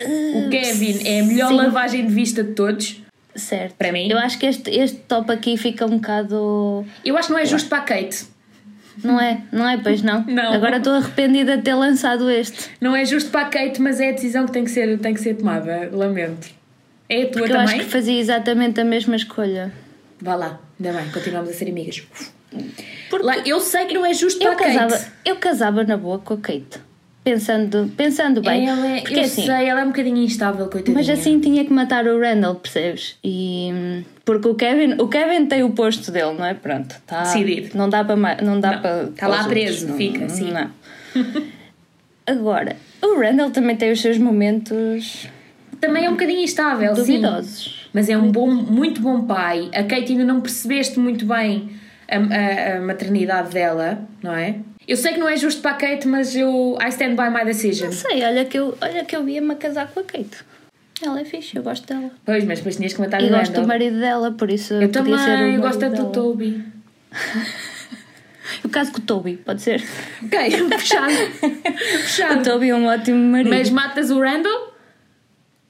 O 0.00 0.48
Kevin 0.50 1.06
é 1.06 1.20
a 1.20 1.24
melhor 1.24 1.48
sim. 1.48 1.56
lavagem 1.56 2.06
de 2.06 2.12
vista 2.12 2.42
de 2.42 2.54
todos. 2.54 3.00
Certo. 3.34 3.74
Para 3.76 3.92
mim. 3.92 4.08
Eu 4.10 4.18
acho 4.18 4.38
que 4.38 4.46
este, 4.46 4.70
este 4.70 4.96
top 5.00 5.30
aqui 5.30 5.56
fica 5.56 5.84
um 5.86 5.98
bocado. 5.98 6.84
Eu 7.04 7.16
acho 7.16 7.28
que 7.28 7.32
não 7.34 7.38
é 7.40 7.44
justo 7.46 7.68
para 7.68 7.78
a 7.78 7.82
Kate. 7.82 8.24
Não 9.02 9.20
é? 9.20 9.42
Não 9.52 9.68
é? 9.68 9.78
Pois 9.78 10.02
não. 10.02 10.24
Não. 10.26 10.52
Agora 10.52 10.76
estou 10.78 10.94
arrependida 10.94 11.56
de 11.56 11.62
ter 11.62 11.74
lançado 11.74 12.30
este. 12.30 12.70
Não 12.80 12.94
é 12.94 13.04
justo 13.04 13.30
para 13.30 13.42
a 13.42 13.44
Kate, 13.50 13.80
mas 13.80 14.00
é 14.00 14.10
a 14.10 14.12
decisão 14.12 14.46
que 14.46 14.52
tem 14.52 14.64
que 14.64 14.70
ser, 14.70 14.98
tem 14.98 15.14
que 15.14 15.20
ser 15.20 15.34
tomada. 15.34 15.88
Lamento. 15.92 16.48
É 17.08 17.22
a 17.22 17.26
tua 17.28 17.40
Porque 17.40 17.52
eu 17.52 17.58
acho 17.58 17.72
também? 17.72 17.86
que 17.86 17.90
fazia 17.92 18.20
exatamente 18.20 18.80
a 18.80 18.84
mesma 18.84 19.16
escolha. 19.16 19.72
Vá 20.20 20.34
lá, 20.34 20.60
ainda 20.78 20.98
bem, 20.98 21.10
continuamos 21.10 21.50
a 21.50 21.52
ser 21.54 21.68
amigas. 21.68 22.02
Lá, 23.20 23.38
eu 23.38 23.58
sei 23.60 23.86
que 23.86 23.94
não 23.94 24.04
é 24.04 24.12
justo 24.12 24.40
para 24.40 24.52
a 24.52 24.56
casava, 24.56 24.90
Kate. 24.98 25.10
eu 25.24 25.36
casava 25.36 25.84
na 25.84 25.96
boa 25.96 26.18
com 26.18 26.34
a 26.34 26.36
Kate. 26.36 26.80
Pensando, 27.22 27.90
pensando 27.96 28.40
bem. 28.40 28.66
Ela 28.66 28.86
é, 28.86 29.00
Porque 29.02 29.16
eu 29.20 29.24
assim, 29.24 29.44
sei, 29.44 29.66
ela 29.68 29.80
é 29.82 29.84
um 29.84 29.88
bocadinho 29.88 30.16
instável, 30.16 30.66
coitadinha. 30.68 30.96
Mas 30.96 31.08
assim 31.10 31.38
tinha 31.38 31.64
que 31.64 31.72
matar 31.72 32.06
o 32.06 32.18
Randall, 32.18 32.54
percebes? 32.54 33.18
E 33.22 34.02
porque 34.24 34.48
o 34.48 34.54
Kevin, 34.54 34.94
o 34.98 35.06
Kevin 35.06 35.44
tem 35.46 35.62
o 35.62 35.70
posto 35.70 36.10
dele, 36.10 36.32
não 36.38 36.44
é? 36.46 36.54
Pronto, 36.54 36.96
tá, 37.06 37.22
Decidido. 37.22 37.76
Não 37.76 37.90
dá 37.90 38.02
para 38.04 38.16
não 38.42 38.58
dá 38.58 38.72
Não, 38.72 38.80
para 38.80 39.04
tá 39.08 39.12
para 39.18 39.28
lá 39.28 39.44
preso, 39.44 39.88
outros, 39.88 39.96
fica, 39.98 40.20
não, 40.20 40.28
sim. 40.30 40.50
Não. 40.50 40.70
Agora, 42.26 42.76
o 43.02 43.18
Randall 43.20 43.50
também 43.50 43.76
tem 43.76 43.90
os 43.92 44.00
seus 44.00 44.16
momentos 44.16 45.26
Também 45.80 46.04
é 46.04 46.08
um 46.08 46.12
bocadinho 46.12 46.40
instável, 46.40 46.94
sim. 46.94 47.00
duvidosos. 47.20 47.88
Mas 47.92 48.08
é 48.08 48.16
um 48.16 48.30
bom, 48.30 48.46
muito 48.50 49.00
bom 49.00 49.26
pai. 49.26 49.68
A 49.74 49.82
Kate 49.82 50.12
ainda 50.12 50.24
não 50.24 50.40
percebeste 50.40 50.98
muito 50.98 51.26
bem 51.26 51.70
a, 52.08 52.16
a- 52.16 52.76
a 52.76 52.80
maternidade 52.80 53.50
dela, 53.52 54.06
não 54.22 54.32
é? 54.32 54.56
Eu 54.90 54.96
sei 54.96 55.12
que 55.12 55.20
não 55.20 55.28
é 55.28 55.36
justo 55.36 55.62
para 55.62 55.70
a 55.70 55.74
Kate, 55.74 56.08
mas 56.08 56.34
eu. 56.34 56.76
I 56.84 56.88
stand 56.88 57.14
by 57.14 57.30
my 57.32 57.44
decision. 57.44 57.86
Não 57.86 57.92
sei, 57.92 58.24
olha 58.24 58.44
que 58.44 58.58
eu, 58.58 58.76
olha 58.80 59.04
que 59.04 59.14
eu 59.14 59.28
ia-me 59.28 59.52
a 59.52 59.54
casar 59.54 59.86
com 59.86 60.00
a 60.00 60.02
Kate. 60.02 60.38
Ela 61.00 61.20
é 61.20 61.24
fixe, 61.24 61.56
eu 61.56 61.62
gosto 61.62 61.86
dela. 61.86 62.10
Pois, 62.24 62.42
mas 62.42 62.58
depois 62.58 62.74
tinhas 62.74 62.92
que 62.92 63.00
matar 63.00 63.22
E 63.22 63.26
o 63.26 63.28
gosto 63.28 63.52
do 63.52 63.68
marido 63.68 64.00
dela, 64.00 64.32
por 64.32 64.50
isso 64.50 64.74
Eu 64.74 64.88
podia 64.88 65.16
ser 65.16 65.24
também, 65.36 65.54
eu 65.54 65.60
gosto 65.60 65.78
tanto 65.78 66.02
do. 66.02 66.10
Toby. 66.10 66.64
Eu 68.64 68.68
caso 68.68 68.90
com 68.90 68.98
o 68.98 69.02
Toby, 69.02 69.36
pode 69.36 69.62
ser? 69.62 69.80
Ok, 70.24 70.38
puxado. 70.68 71.14
O. 72.40 72.42
Toby 72.42 72.70
é 72.70 72.74
um 72.74 72.86
ótimo 72.86 73.30
marido. 73.30 73.48
Mas 73.48 73.70
matas 73.70 74.10
o 74.10 74.18
Randall? 74.20 74.74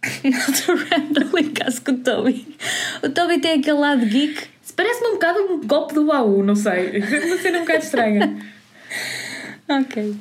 Não, 0.25 0.75
o 0.75 0.79
Randall 0.79 1.39
em 1.39 1.51
caso 1.51 1.83
com 1.83 1.93
o 1.93 1.99
Toby. 1.99 2.57
O 3.03 3.11
Toby 3.11 3.39
tem 3.39 3.61
aquele 3.61 3.79
lado 3.79 4.07
geek. 4.07 4.49
Parece-me 4.75 5.09
um 5.09 5.13
bocado 5.13 5.41
um 5.41 5.61
golpe 5.67 5.93
do 5.93 6.07
baú, 6.07 6.43
não 6.43 6.57
sei. 6.57 7.01
Uma 7.01 7.37
cena 7.37 7.59
um 7.59 7.61
bocado 7.61 7.85
estranha. 7.85 8.60
Ok. 9.69 10.15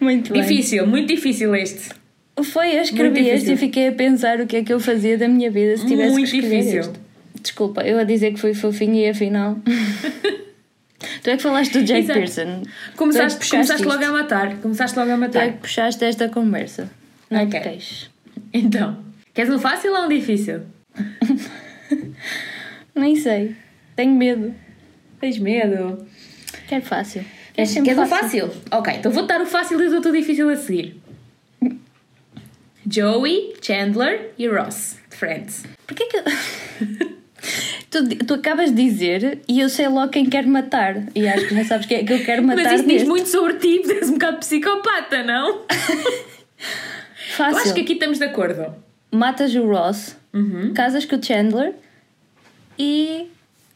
Muito 0.00 0.32
bem. 0.32 0.42
Difícil, 0.42 0.86
muito 0.86 1.08
difícil 1.08 1.54
este. 1.56 1.90
Foi, 2.42 2.76
eu 2.76 2.82
escrevi 2.82 3.28
este 3.28 3.52
e 3.52 3.56
fiquei 3.56 3.88
a 3.88 3.92
pensar 3.92 4.40
o 4.40 4.46
que 4.46 4.56
é 4.56 4.64
que 4.64 4.72
eu 4.72 4.80
fazia 4.80 5.18
da 5.18 5.28
minha 5.28 5.50
vida 5.50 5.76
se 5.76 5.86
tivesse 5.86 6.12
Muito 6.12 6.30
que 6.30 6.36
escolher 6.38 6.56
difícil. 6.58 6.80
este. 6.80 6.92
Desculpa, 7.42 7.82
eu 7.82 7.98
a 7.98 8.04
dizer 8.04 8.32
que 8.32 8.40
fui 8.40 8.54
fofinha 8.54 9.06
e 9.06 9.10
afinal. 9.10 9.58
tu 11.22 11.30
é 11.30 11.36
que 11.36 11.42
falaste 11.42 11.72
do 11.72 11.82
Jake 11.84 12.00
Exato. 12.00 12.18
Pearson. 12.18 12.62
Começaste, 12.96 13.46
é 13.46 13.50
começaste 13.50 13.86
logo 13.86 14.04
a 14.04 14.12
matar. 14.12 14.56
Começaste 14.58 14.98
logo 14.98 15.10
a 15.10 15.14
Tu 15.14 15.18
é 15.18 15.20
matar. 15.26 15.52
que 15.52 15.58
puxaste 15.58 16.04
esta 16.04 16.28
conversa. 16.28 16.90
Não 17.28 17.42
Ok. 17.44 17.60
te 17.60 17.68
queixes. 17.68 18.10
Então, 18.54 19.04
queres 19.34 19.52
um 19.52 19.58
fácil 19.58 19.92
ou 19.92 20.04
um 20.04 20.08
difícil? 20.08 20.60
Nem 22.94 23.16
sei. 23.16 23.54
Tenho 23.96 24.14
medo. 24.14 24.54
Tens 25.20 25.38
medo? 25.38 26.06
Quero 26.68 26.84
fácil. 26.84 27.24
Quero 27.54 27.68
Queres, 27.68 27.74
queres 27.84 27.98
o 27.98 28.06
fácil? 28.06 28.50
Ok, 28.70 28.94
então 28.94 29.10
vou 29.12 29.26
dar 29.26 29.40
o 29.40 29.46
fácil 29.46 29.80
e 29.82 29.88
dou-te 29.90 30.08
o 30.08 30.12
difícil 30.12 30.48
a 30.50 30.56
seguir. 30.56 31.00
Joey, 32.88 33.54
Chandler 33.60 34.32
e 34.38 34.48
Ross, 34.48 34.96
de 35.10 35.16
Friends. 35.16 35.64
Porquê 35.86 36.06
que. 36.06 36.22
tu, 37.90 38.08
tu 38.26 38.34
acabas 38.34 38.74
de 38.74 38.82
dizer 38.82 39.40
e 39.46 39.60
eu 39.60 39.68
sei 39.68 39.88
logo 39.88 40.08
quem 40.10 40.24
quer 40.26 40.46
matar. 40.46 41.04
E 41.14 41.28
acho 41.28 41.46
que 41.48 41.54
já 41.54 41.64
sabes 41.64 41.86
quem 41.86 41.98
é 41.98 42.04
que 42.04 42.12
eu 42.12 42.24
quero 42.24 42.42
matar 42.46 42.62
Mas 42.64 42.72
diz 42.78 42.86
neste. 42.86 43.08
muito 43.08 43.28
sobre 43.28 43.54
ti, 43.54 43.82
és 43.92 44.08
um 44.08 44.12
bocado 44.14 44.38
psicopata, 44.38 45.22
não? 45.22 45.62
Eu 47.30 47.36
Fácil. 47.46 47.58
acho 47.62 47.74
que 47.74 47.80
aqui 47.82 47.92
estamos 47.94 48.18
de 48.18 48.24
acordo. 48.24 48.74
Matas 49.10 49.54
o 49.54 49.64
Ross, 49.66 50.16
Uhum. 50.34 50.74
casas 50.74 51.04
com 51.06 51.16
o 51.16 51.22
Chandler 51.22 51.72
e 52.78 53.28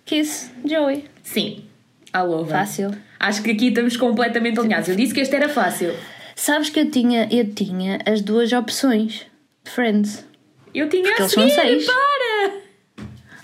kiss 0.04 0.50
Joey. 0.64 1.04
Sim, 1.22 1.64
alô. 2.12 2.44
Fácil. 2.44 2.90
Acho 3.26 3.42
que 3.42 3.50
aqui 3.52 3.68
estamos 3.68 3.96
completamente 3.96 4.58
alinhados. 4.60 4.88
Eu 4.88 4.96
disse 4.96 5.14
que 5.14 5.20
este 5.20 5.34
era 5.34 5.48
fácil. 5.48 5.94
Sabes 6.36 6.68
que 6.68 6.80
eu 6.80 6.90
tinha, 6.90 7.26
eu 7.30 7.52
tinha 7.54 7.98
as 8.04 8.20
duas 8.20 8.52
opções 8.52 9.24
de 9.64 9.70
Friends. 9.70 10.26
Eu 10.74 10.88
tinha 10.88 11.02
Porque 11.04 11.22
a 11.22 11.24
eles 11.24 11.32
são 11.32 11.48
seguir, 11.48 11.54
seis. 11.54 11.86
para! 11.86 12.52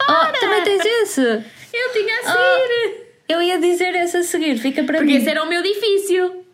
Oh, 0.03 0.33
também 0.41 0.65
tens 0.65 0.85
esse! 0.85 1.21
Eu 1.23 1.93
tinha 1.93 2.15
a 2.15 2.21
Ah. 2.27 2.33
seguir! 2.33 3.01
Eu 3.29 3.41
ia 3.41 3.59
dizer 3.61 3.95
esse 3.95 4.17
a 4.17 4.23
seguir, 4.25 4.59
fica 4.59 4.83
para 4.83 4.99
Porque 4.99 5.13
mim. 5.13 5.19
esse 5.19 5.29
era 5.31 5.43
o 5.45 5.49
meu 5.49 5.63
difícil. 5.63 6.45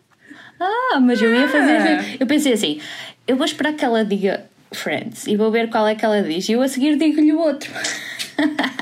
Ah, 0.59 0.99
mas 1.01 1.19
eu 1.21 1.33
ia 1.33 1.47
fazer. 1.47 1.77
Ah. 1.81 2.03
Eu 2.19 2.27
pensei 2.27 2.53
assim: 2.53 2.79
eu 3.27 3.35
vou 3.35 3.45
esperar 3.45 3.73
que 3.73 3.83
ela 3.83 4.05
diga 4.05 4.45
Friends 4.71 5.25
e 5.27 5.35
vou 5.35 5.49
ver 5.51 5.69
qual 5.69 5.87
é 5.87 5.95
que 5.95 6.05
ela 6.05 6.21
diz. 6.21 6.47
E 6.47 6.53
eu 6.53 6.61
a 6.61 6.67
seguir 6.67 6.95
digo-lhe 6.97 7.33
o 7.33 7.39
outro. 7.39 7.69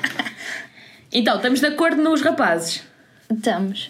Então, 1.18 1.38
estamos 1.38 1.62
de 1.62 1.68
acordo 1.68 2.02
nos 2.04 2.22
rapazes. 2.22 2.84
Estamos. 3.34 3.90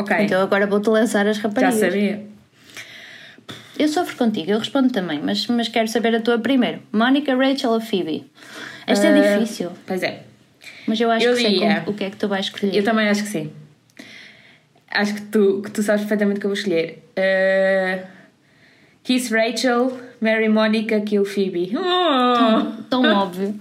Ok, 0.00 0.16
Então 0.20 0.40
agora 0.42 0.66
vou-te 0.66 0.88
lançar 0.88 1.26
as 1.26 1.36
já 1.36 1.42
raparigas. 1.44 1.78
sabia. 1.80 2.26
Eu 3.78 3.88
sofro 3.88 4.16
contigo, 4.16 4.50
eu 4.50 4.58
respondo 4.58 4.90
também, 4.92 5.20
mas, 5.22 5.46
mas 5.46 5.66
quero 5.68 5.88
saber 5.88 6.14
a 6.14 6.20
tua 6.20 6.38
primeiro. 6.38 6.80
Mónica, 6.92 7.34
Rachel 7.34 7.70
ou 7.70 7.80
Phoebe? 7.80 8.30
Esta 8.86 9.08
Ah, 9.08 9.10
é 9.16 9.38
difícil, 9.38 9.70
Pois 9.86 10.02
é, 10.02 10.22
mas 10.86 11.00
eu 11.00 11.10
acho 11.10 11.24
eu 11.26 11.34
que 11.34 11.40
sei 11.42 11.58
como- 11.58 11.90
o 11.90 11.94
que 11.94 12.04
é 12.04 12.10
que 12.10 12.16
tu 12.16 12.28
vais 12.28 12.44
escolher. 12.46 12.74
eu 12.74 12.84
também 12.84 13.08
acho 13.08 13.22
que 13.22 13.28
sim. 13.28 13.50
Acho 14.90 15.14
que 15.14 15.22
tu, 15.22 15.62
que 15.62 15.70
tu 15.70 15.82
sabes 15.82 16.00
perfeitamente 16.02 16.38
o 16.38 16.40
que 16.40 16.46
eu 16.46 16.50
vou 16.50 16.56
escolher. 16.58 17.02
Uh, 17.16 18.06
Kiss 19.04 19.32
Rachel, 19.32 19.98
Mary 20.20 20.48
Monica, 20.48 21.00
Kill 21.00 21.24
Phoebe. 21.24 21.72
Oh! 21.76 22.82
Tão 22.90 23.02
óbvio. 23.16 23.54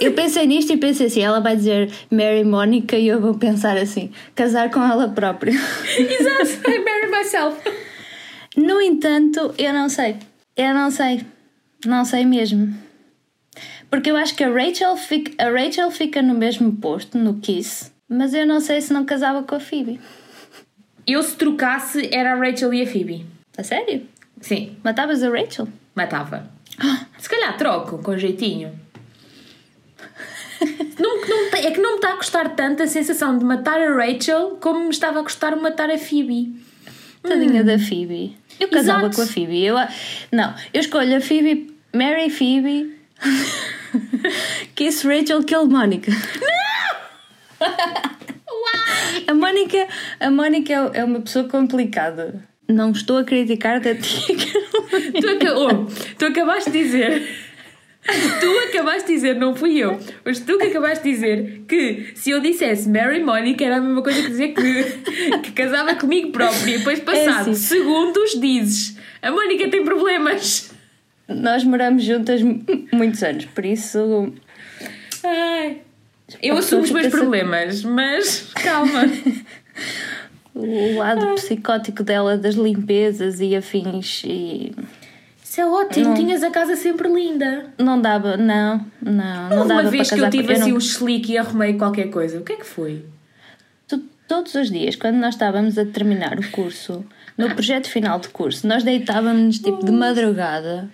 Eu 0.00 0.12
pensei 0.12 0.46
nisto 0.46 0.72
e 0.72 0.76
pensei 0.76 1.06
assim: 1.06 1.22
ela 1.22 1.40
vai 1.40 1.56
dizer 1.56 1.90
Mary 2.10 2.44
Mónica 2.44 2.96
e 2.96 3.08
eu 3.08 3.20
vou 3.20 3.34
pensar 3.34 3.76
assim: 3.76 4.10
casar 4.34 4.70
com 4.70 4.82
ela 4.82 5.08
própria. 5.08 5.52
Exato, 5.98 6.70
I 6.70 6.78
marry 6.78 7.10
myself. 7.10 7.58
No 8.56 8.80
entanto, 8.80 9.54
eu 9.56 9.72
não 9.72 9.88
sei. 9.88 10.16
Eu 10.56 10.74
não 10.74 10.90
sei. 10.90 11.24
Não 11.86 12.04
sei 12.04 12.24
mesmo. 12.26 12.74
Porque 13.88 14.10
eu 14.10 14.16
acho 14.16 14.34
que 14.34 14.44
a 14.44 14.50
Rachel 14.50 14.96
fica, 14.96 15.44
a 15.44 15.50
Rachel 15.50 15.90
fica 15.90 16.22
no 16.22 16.34
mesmo 16.34 16.72
posto, 16.76 17.18
no 17.18 17.34
Kiss, 17.40 17.90
mas 18.08 18.34
eu 18.34 18.46
não 18.46 18.60
sei 18.60 18.80
se 18.80 18.92
não 18.92 19.04
casava 19.04 19.42
com 19.42 19.54
a 19.54 19.60
Phoebe. 19.60 20.00
Eu, 21.06 21.22
se 21.22 21.34
trocasse, 21.34 22.08
era 22.12 22.34
a 22.34 22.36
Rachel 22.36 22.72
e 22.72 22.82
a 22.82 22.86
Phoebe. 22.86 23.26
A 23.58 23.64
sério? 23.64 24.06
Sim, 24.40 24.76
Matavas 24.84 25.22
a 25.22 25.28
Rachel? 25.30 25.66
matava. 25.94 26.48
Se 27.18 27.28
calhar 27.28 27.56
troco, 27.56 27.98
com 27.98 28.16
jeitinho. 28.16 28.72
Não, 30.98 31.20
não, 31.26 31.46
é 31.54 31.70
que 31.70 31.80
não 31.80 31.90
me 31.92 31.96
está 31.96 32.12
a 32.12 32.16
custar 32.16 32.54
tanto 32.54 32.82
a 32.82 32.86
sensação 32.86 33.38
de 33.38 33.44
matar 33.44 33.80
a 33.80 33.94
Rachel 33.94 34.58
como 34.60 34.80
me 34.80 34.90
estava 34.90 35.20
a 35.20 35.22
custar 35.22 35.56
matar 35.56 35.90
a 35.90 35.98
Phoebe. 35.98 36.54
Tadinha 37.22 37.64
da 37.64 37.78
Phoebe. 37.78 38.36
Eu 38.58 38.68
casava 38.68 39.00
Exato. 39.06 39.16
com 39.16 39.22
a 39.22 39.26
Phoebe. 39.26 39.64
Eu, 39.64 39.76
eu 39.78 39.88
eu 40.74 40.80
escolho 40.80 41.16
a 41.16 41.20
Phoebe, 41.20 41.74
Mary 41.94 42.28
Phoebe, 42.30 42.94
Kiss 44.74 45.06
Rachel, 45.06 45.42
Kill 45.44 45.66
Monica. 45.66 46.12
A 49.26 49.34
Mónica, 49.34 49.86
a 50.18 50.30
Mónica 50.30 50.72
é- 50.72 51.00
é 51.00 51.04
uma 51.04 51.20
pessoa 51.20 51.44
complicada. 51.48 52.42
Não 52.68 52.90
estou 52.92 53.18
a 53.18 53.24
criticar-te 53.24 53.88
a 53.88 53.94
ti. 53.94 54.36
Tu, 55.20 55.28
aca- 55.28 55.56
oh, 55.56 55.86
tu 56.18 56.24
acabaste 56.26 56.70
de 56.70 56.78
dizer. 56.82 57.28
Tu 58.40 58.58
acabaste 58.68 59.06
de 59.08 59.14
dizer, 59.14 59.36
não 59.36 59.54
fui 59.54 59.78
eu, 59.78 59.98
mas 60.24 60.40
tu 60.40 60.58
que 60.58 60.64
acabaste 60.66 61.04
de 61.04 61.10
dizer 61.12 61.62
que 61.68 62.12
se 62.14 62.30
eu 62.30 62.40
dissesse 62.40 62.88
Mary 62.88 63.22
Monica 63.22 63.64
era 63.64 63.76
a 63.76 63.80
mesma 63.80 64.02
coisa 64.02 64.20
que 64.22 64.28
dizer 64.28 64.48
que, 64.54 65.38
que 65.38 65.52
casava 65.52 65.94
comigo 65.94 66.30
própria. 66.32 66.74
E 66.74 66.78
depois, 66.78 67.00
passado 67.00 67.50
assim. 67.50 67.54
segundos, 67.54 68.38
dizes 68.40 68.96
a 69.22 69.30
Mónica 69.30 69.68
tem 69.68 69.84
problemas. 69.84 70.72
Nós 71.28 71.62
moramos 71.62 72.02
juntas 72.02 72.42
mu- 72.42 72.64
muitos 72.92 73.22
anos, 73.22 73.44
por 73.46 73.64
isso 73.64 74.32
Ai, 75.22 75.78
eu 76.42 76.56
assumo 76.56 76.82
os 76.82 76.90
meus 76.90 77.06
problemas, 77.08 77.84
mas 77.84 78.50
calma. 78.54 79.02
o 80.54 80.96
lado 80.98 81.34
psicótico 81.36 82.02
dela 82.02 82.36
das 82.36 82.54
limpezas 82.54 83.40
e 83.40 83.54
afins 83.54 84.22
e 84.24 84.72
Isso 85.50 85.60
é 85.60 85.66
ótimo, 85.66 86.04
Não. 86.10 86.14
tinhas 86.14 86.44
a 86.44 86.50
casa 86.50 86.76
sempre 86.76 87.08
linda. 87.12 87.66
não 87.76 88.00
dava, 88.00 88.36
não, 88.36 88.86
não, 89.02 89.48
não 89.48 89.64
uma 89.64 89.82
vez 89.82 90.08
que 90.08 90.20
eu 90.20 90.30
tive 90.30 90.52
assim 90.52 90.70
não- 90.70 90.76
um 90.76 90.80
chelique 90.80 91.32
e 91.32 91.38
arrumei 91.38 91.74
qualquer 91.74 92.08
coisa. 92.08 92.38
O 92.38 92.44
que 92.44 92.52
é 92.52 92.56
que 92.56 92.64
foi? 92.64 93.04
Tu- 93.88 93.98
todos 94.28 94.54
os 94.54 94.70
dias, 94.70 94.94
quando 94.94 95.16
nós 95.16 95.34
estávamos 95.34 95.76
a 95.76 95.84
terminar 95.84 96.38
o 96.38 96.50
curso, 96.52 97.04
no 97.36 97.50
projeto 97.52 97.88
final 97.90 98.20
de 98.20 98.28
curso, 98.28 98.64
nós 98.64 98.84
deitávamos 98.84 99.58
tipo 99.58 99.84
de 99.84 99.90
madrugada, 99.90 100.88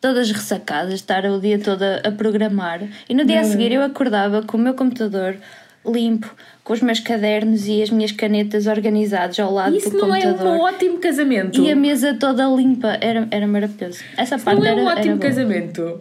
todas 0.00 0.28
ressacadas, 0.32 0.94
estar 0.94 1.24
o 1.26 1.38
dia 1.40 1.60
todo 1.60 1.84
a, 1.84 2.08
a 2.08 2.10
programar. 2.10 2.80
E 3.08 3.14
no 3.14 3.24
dia 3.24 3.38
a 3.38 3.44
seguir 3.44 3.70
eu 3.70 3.84
acordava 3.84 4.42
com 4.42 4.56
o 4.56 4.60
meu 4.60 4.74
computador 4.74 5.36
limpo, 5.86 6.28
com 6.64 6.72
os 6.72 6.80
meus 6.80 7.00
cadernos 7.00 7.66
e 7.66 7.82
as 7.82 7.90
minhas 7.90 8.12
canetas 8.12 8.66
organizados 8.66 9.38
ao 9.40 9.52
lado 9.52 9.76
Isso 9.76 9.90
do 9.90 9.98
não 9.98 10.14
é 10.14 10.20
computador. 10.22 10.56
um 10.56 10.60
ótimo 10.60 10.98
casamento. 10.98 11.60
E 11.60 11.70
a 11.70 11.76
mesa 11.76 12.14
toda 12.14 12.46
limpa, 12.46 12.96
era, 13.00 13.26
era 13.30 13.46
maravilhoso. 13.46 14.00
Essa 14.16 14.38
parte 14.38 14.60
Não 14.60 14.66
é 14.66 14.70
era, 14.70 14.80
um 14.80 14.88
era 14.90 15.00
ótimo 15.00 15.16
boa. 15.16 15.28
casamento. 15.28 16.00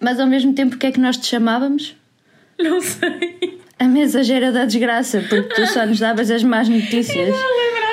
Mas 0.00 0.18
ao 0.18 0.26
mesmo 0.26 0.52
tempo, 0.52 0.74
o 0.74 0.78
que 0.78 0.86
é 0.88 0.92
que 0.92 0.98
nós 1.00 1.16
te 1.16 1.26
chamávamos? 1.26 1.96
Não 2.58 2.80
sei. 2.80 3.58
A 3.78 3.84
mensageira 3.84 4.50
da 4.52 4.64
desgraça, 4.64 5.20
porque 5.28 5.54
tu 5.54 5.66
só 5.68 5.84
nos 5.86 5.98
davas 6.00 6.30
as 6.30 6.42
más 6.42 6.68
notícias. 6.68 7.34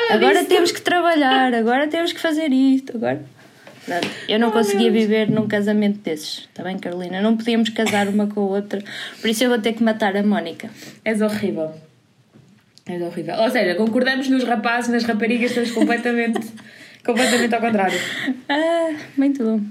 Agora 0.09 0.35
disso. 0.39 0.45
temos 0.47 0.71
que 0.71 0.81
trabalhar, 0.81 1.53
agora 1.53 1.87
temos 1.87 2.11
que 2.13 2.19
fazer 2.19 2.51
isto, 2.51 2.95
agora. 2.97 3.21
Pronto, 3.85 4.07
Eu 4.27 4.37
não 4.39 4.51
conseguia 4.51 4.91
viver 4.91 5.29
num 5.29 5.47
casamento 5.47 5.99
desses, 5.99 6.47
está 6.49 6.61
bem, 6.63 6.77
Carolina? 6.77 7.19
Não 7.21 7.35
podíamos 7.35 7.69
casar 7.69 8.07
uma 8.07 8.27
com 8.27 8.41
a 8.41 8.45
outra, 8.45 8.79
por 9.19 9.29
isso 9.29 9.43
eu 9.43 9.49
vou 9.49 9.57
ter 9.59 9.73
que 9.73 9.81
matar 9.83 10.15
a 10.15 10.21
Mónica. 10.21 10.69
És 11.03 11.19
horrível. 11.21 11.71
És 12.91 13.01
horrível. 13.01 13.35
Ou 13.39 13.49
seja, 13.49 13.75
concordamos 13.75 14.27
nos 14.27 14.43
rapazes, 14.43 14.89
nas 14.91 15.03
raparigas, 15.05 15.51
estamos 15.51 15.71
completamente, 15.71 16.39
completamente 17.05 17.55
ao 17.55 17.61
contrário. 17.61 17.97
Ah, 18.49 18.93
muito 19.17 19.43
bom. 19.43 19.61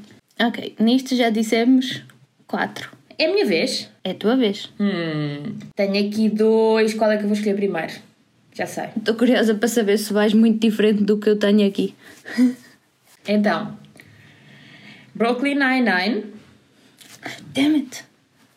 Ok, 0.40 0.74
nisto 0.78 1.14
já 1.14 1.28
dissemos 1.28 2.02
quatro. 2.46 2.90
É 3.18 3.26
a 3.26 3.32
minha 3.32 3.44
vez. 3.44 3.90
É 4.02 4.12
a 4.12 4.14
tua 4.14 4.36
vez. 4.36 4.72
Hum, 4.80 5.58
tenho 5.76 6.08
aqui 6.08 6.30
dois. 6.30 6.94
Qual 6.94 7.10
é 7.10 7.18
que 7.18 7.24
eu 7.24 7.28
vou 7.28 7.36
escolher 7.36 7.54
primeiro? 7.56 7.92
Já 8.54 8.66
sei. 8.66 8.88
Estou 8.96 9.14
curiosa 9.14 9.54
para 9.54 9.68
saber 9.68 9.98
se 9.98 10.10
vais 10.12 10.32
muito 10.32 10.58
diferente 10.58 11.02
do 11.04 11.18
que 11.18 11.28
eu 11.28 11.36
tenho 11.38 11.66
aqui. 11.66 11.94
Então, 13.28 13.76
Brooklyn 15.14 15.56
Nine-Nine, 15.56 16.24
Damn 17.54 17.74
it. 17.76 18.04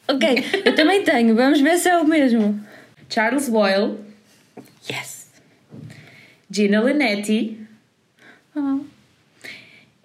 Ok, 0.07 0.23
eu 0.65 0.73
também 0.73 1.03
tenho. 1.03 1.35
Vamos 1.35 1.59
ver 1.59 1.77
se 1.77 1.89
é 1.89 1.97
o 1.97 2.05
mesmo. 2.05 2.59
Charles 3.09 3.49
Boyle, 3.49 3.97
Yes. 4.89 5.27
Gina 6.49 6.81
Linetti, 6.81 7.59
Oh. 8.55 8.81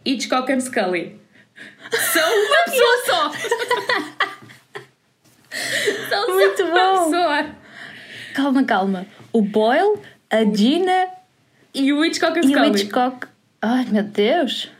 Hitchcock 0.07 0.51
and 0.51 0.61
Scully. 0.61 1.21
São 1.93 2.47
uma 2.47 2.65
pessoa 2.65 3.05
só! 3.05 3.33
São 6.09 6.27
Muito 6.35 6.63
uma 6.65 6.73
bom. 6.97 7.05
pessoa! 7.11 7.47
Calma, 8.35 8.65
calma. 8.65 9.07
O 9.33 9.43
Boyle, 9.43 9.99
a 10.31 10.45
Gina 10.45 11.09
E 11.75 11.93
o 11.93 12.03
Hitchcock 12.05 12.39
and 12.39 12.43
e 12.43 12.47
o 12.47 12.49
Scully. 12.51 12.71
Hitchcock. 12.83 13.27
Ai 13.61 13.85
meu 13.91 14.03
Deus! 14.05 14.71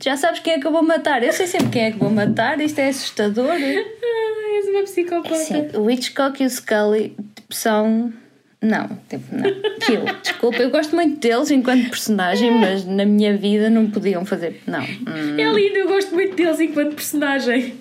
Já 0.00 0.16
sabes 0.16 0.40
quem 0.40 0.54
é 0.54 0.60
que 0.60 0.66
eu 0.66 0.72
vou 0.72 0.82
matar? 0.82 1.22
Eu 1.22 1.32
sei 1.32 1.46
sempre 1.46 1.70
quem 1.70 1.84
é 1.84 1.90
que 1.92 1.98
vou 1.98 2.10
matar. 2.10 2.60
Isto 2.60 2.78
é 2.80 2.88
assustador. 2.88 3.50
Ai, 3.50 3.62
és 4.58 4.68
uma 4.68 4.82
psicopata. 4.82 5.34
Sim, 5.36 5.70
o 5.76 5.90
Hitchcock 5.90 6.42
e 6.42 6.46
o 6.46 6.50
Scully 6.50 7.16
são. 7.50 8.12
Não, 8.60 8.88
tipo, 9.08 9.34
não. 9.34 9.44
Kill. 9.80 10.04
Desculpa, 10.22 10.58
eu 10.58 10.70
gosto 10.70 10.94
muito 10.94 11.20
deles 11.20 11.50
enquanto 11.50 11.90
personagem, 11.90 12.50
mas 12.50 12.84
na 12.84 13.04
minha 13.04 13.36
vida 13.36 13.70
não 13.70 13.90
podiam 13.90 14.24
fazer. 14.24 14.60
Não. 14.66 14.82
Hum. 14.82 15.38
É 15.38 15.52
lindo, 15.52 15.78
eu 15.78 15.88
gosto 15.88 16.12
muito 16.12 16.34
deles 16.34 16.58
enquanto 16.58 16.94
personagem. 16.94 17.74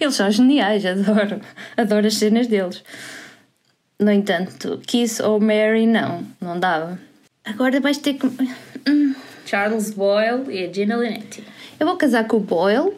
Eles 0.00 0.14
são 0.14 0.30
geniais, 0.30 0.84
adoro. 0.86 1.40
Adoro 1.76 2.06
as 2.06 2.14
cenas 2.14 2.46
deles. 2.46 2.82
No 3.98 4.10
entanto, 4.10 4.80
Kiss 4.86 5.22
ou 5.22 5.38
Mary, 5.38 5.86
não, 5.86 6.24
não 6.40 6.58
dava. 6.58 6.98
Agora 7.44 7.80
vais 7.80 7.98
ter 7.98 8.14
que. 8.14 8.26
Hum. 8.88 9.14
Charles 9.44 9.90
Boyle 9.90 10.50
e 10.50 10.64
a 10.64 10.72
Gina 10.72 10.96
Linetti. 10.96 11.44
Eu 11.78 11.86
vou 11.86 11.96
casar 11.96 12.26
com 12.26 12.38
o 12.38 12.40
Boyle. 12.40 12.94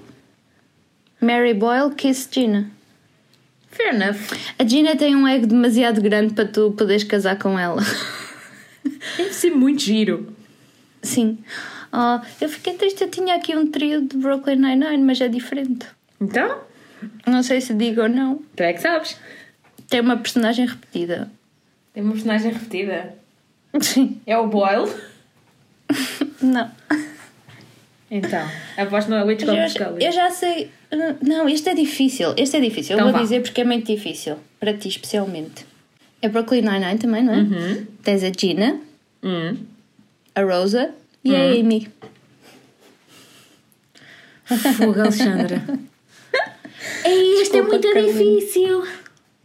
Mary 1.20 1.52
Boyle, 1.52 1.94
Kiss 1.94 2.28
Gina. 2.30 2.70
Fair 3.76 3.94
enough. 3.94 4.16
A 4.58 4.64
Gina 4.64 4.96
tem 4.96 5.16
um 5.16 5.26
ego 5.26 5.46
demasiado 5.46 6.00
grande 6.00 6.32
para 6.34 6.46
tu 6.46 6.72
poderes 6.72 7.04
casar 7.04 7.38
com 7.38 7.58
ela. 7.58 7.82
Deve 9.16 9.32
ser 9.32 9.50
muito 9.50 9.82
giro. 9.82 10.34
Sim. 11.02 11.38
Oh, 11.92 12.20
eu 12.40 12.48
fiquei 12.48 12.74
triste, 12.74 13.02
eu 13.02 13.10
tinha 13.10 13.34
aqui 13.36 13.54
um 13.56 13.70
trio 13.70 14.02
de 14.02 14.16
Brooklyn 14.16 14.56
Nine-Nine, 14.56 15.02
mas 15.04 15.20
é 15.20 15.28
diferente. 15.28 15.86
Então, 16.20 16.60
Não 17.26 17.42
sei 17.42 17.60
se 17.60 17.74
digo 17.74 18.02
ou 18.02 18.08
não. 18.08 18.42
tu 18.56 18.62
é 18.62 18.72
que 18.72 18.80
sabes. 18.80 19.16
Tem 19.88 20.00
uma 20.00 20.16
personagem 20.16 20.66
repetida. 20.66 21.30
Tem 21.92 22.02
uma 22.02 22.12
personagem 22.12 22.52
repetida. 22.52 23.14
Sim. 23.80 24.20
É 24.26 24.36
o 24.38 24.46
Boyle. 24.48 24.90
Não. 26.40 26.70
Então, 28.16 28.48
aposto 28.76 29.10
no 29.10 29.28
Hitchcock 29.28 29.56
and 29.58 29.62
Eu, 29.64 29.68
Scully. 29.70 30.04
eu 30.04 30.12
já 30.12 30.30
sei. 30.30 30.70
Não, 31.20 31.48
este 31.48 31.68
é 31.70 31.74
difícil. 31.74 32.32
Este 32.36 32.58
é 32.58 32.60
difícil. 32.60 32.94
Então 32.94 33.08
eu 33.08 33.12
vou 33.12 33.18
vá. 33.20 33.24
dizer 33.24 33.42
porque 33.42 33.60
é 33.62 33.64
muito 33.64 33.86
difícil. 33.86 34.36
Para 34.60 34.72
ti, 34.72 34.86
especialmente. 34.88 35.66
É 36.22 36.28
Brooklyn 36.28 36.62
Nine-Nine 36.62 36.98
também, 36.98 37.24
não 37.24 37.34
é? 37.34 37.38
Uhum. 37.38 37.86
Tens 38.04 38.22
a 38.22 38.30
Gina, 38.30 38.78
Hum. 39.22 39.56
a 40.34 40.42
Rosa 40.42 40.90
e 41.24 41.32
Uhum. 41.32 41.36
a 41.36 41.60
Amy. 41.60 41.88
Fogo, 44.76 45.00
Alexandra. 45.00 45.62
Ei, 47.04 47.34
isto 47.42 47.56
é 47.56 47.62
muito 47.62 47.92
difícil. 47.94 48.84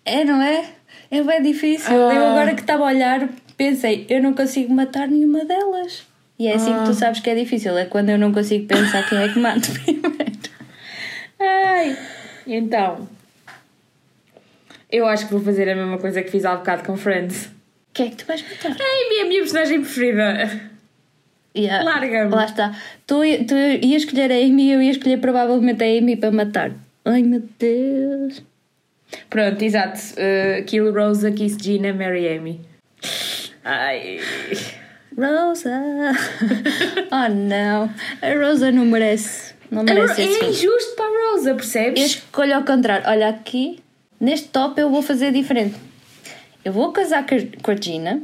É, 0.05 0.23
não 0.23 0.41
é? 0.41 0.65
É 1.09 1.23
bem 1.23 1.41
difícil. 1.41 1.89
Ah. 2.07 2.13
Eu 2.13 2.27
agora 2.27 2.53
que 2.53 2.61
estava 2.61 2.83
a 2.83 2.87
olhar, 2.87 3.27
pensei, 3.57 4.05
eu 4.09 4.21
não 4.21 4.33
consigo 4.33 4.71
matar 4.73 5.07
nenhuma 5.07 5.43
delas. 5.45 6.03
E 6.39 6.47
é 6.47 6.55
assim 6.55 6.71
que 6.73 6.79
Ah. 6.79 6.83
tu 6.85 6.93
sabes 6.93 7.19
que 7.19 7.29
é 7.29 7.35
difícil, 7.35 7.77
é 7.77 7.85
quando 7.85 8.09
eu 8.09 8.17
não 8.17 8.31
consigo 8.31 8.65
pensar 8.65 9.07
quem 9.07 9.17
é 9.17 9.27
que 9.27 9.37
mata 9.39 9.67
primeiro. 9.83 10.39
Ai. 11.39 11.97
Então, 12.47 13.07
eu 14.91 15.05
acho 15.05 15.25
que 15.27 15.33
vou 15.33 15.41
fazer 15.43 15.69
a 15.69 15.75
mesma 15.75 15.97
coisa 15.97 16.21
que 16.23 16.31
fiz 16.31 16.45
há 16.45 16.55
bocado 16.55 16.83
com 16.83 16.95
Friends. 16.97 17.49
Quem 17.93 18.07
é 18.07 18.09
que 18.11 18.15
tu 18.17 18.25
vais 18.25 18.41
matar? 18.41 18.71
A 18.71 18.73
Amy 18.73 19.19
é 19.19 19.21
a 19.23 19.25
minha 19.27 19.41
personagem 19.41 19.81
preferida. 19.81 20.61
Yeah. 21.57 21.83
Larga-me. 21.83 22.31
Lá 22.31 22.45
está. 22.45 22.75
Tu, 23.05 23.15
tu 23.45 23.55
ias 23.55 24.03
escolher 24.03 24.31
a 24.31 24.35
Amy 24.35 24.69
e 24.69 24.71
eu 24.71 24.81
ia 24.81 24.91
escolher 24.91 25.17
provavelmente 25.19 25.83
a 25.83 25.87
Amy 25.87 26.15
para 26.15 26.31
matar. 26.31 26.71
Ai 27.03 27.21
meu 27.23 27.43
Deus. 27.59 28.43
Pronto, 29.29 29.61
exato. 29.63 29.99
Uh, 30.13 30.63
Kill 30.65 30.93
Rosa, 30.93 31.31
Kiss 31.31 31.57
Gina, 31.61 31.91
Mary 31.91 32.27
Amy. 32.29 32.61
Ai. 33.65 34.19
Rosa. 35.19 35.71
oh 37.11 37.33
não. 37.33 37.89
A 38.21 38.33
Rosa 38.47 38.71
não 38.71 38.85
merece. 38.85 39.53
Não 39.69 39.83
merece 39.83 40.21
esse 40.21 40.43
É 40.43 40.49
injusto 40.49 40.95
para 40.95 41.05
a 41.05 41.31
Rosa, 41.31 41.55
percebes? 41.55 41.99
Eu 42.01 42.05
escolho 42.07 42.55
ao 42.55 42.63
contrário. 42.63 43.05
Olha 43.07 43.29
aqui, 43.29 43.79
neste 44.19 44.47
top 44.49 44.79
eu 44.81 44.89
vou 44.89 45.01
fazer 45.01 45.31
diferente. 45.31 45.75
Eu 46.65 46.73
vou 46.73 46.91
casar 46.91 47.25
com 47.61 47.71
a- 47.71 47.75
Gina, 47.75 48.21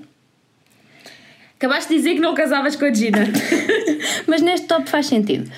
Acabaste 1.58 1.90
de 1.90 1.96
dizer 1.96 2.16
que 2.16 2.20
não 2.20 2.34
casavas 2.34 2.76
com 2.76 2.86
a 2.86 2.94
Gina. 2.94 3.20
mas 4.28 4.42
neste 4.42 4.68
top 4.68 4.90
faz 4.90 5.06
sentido. 5.06 5.50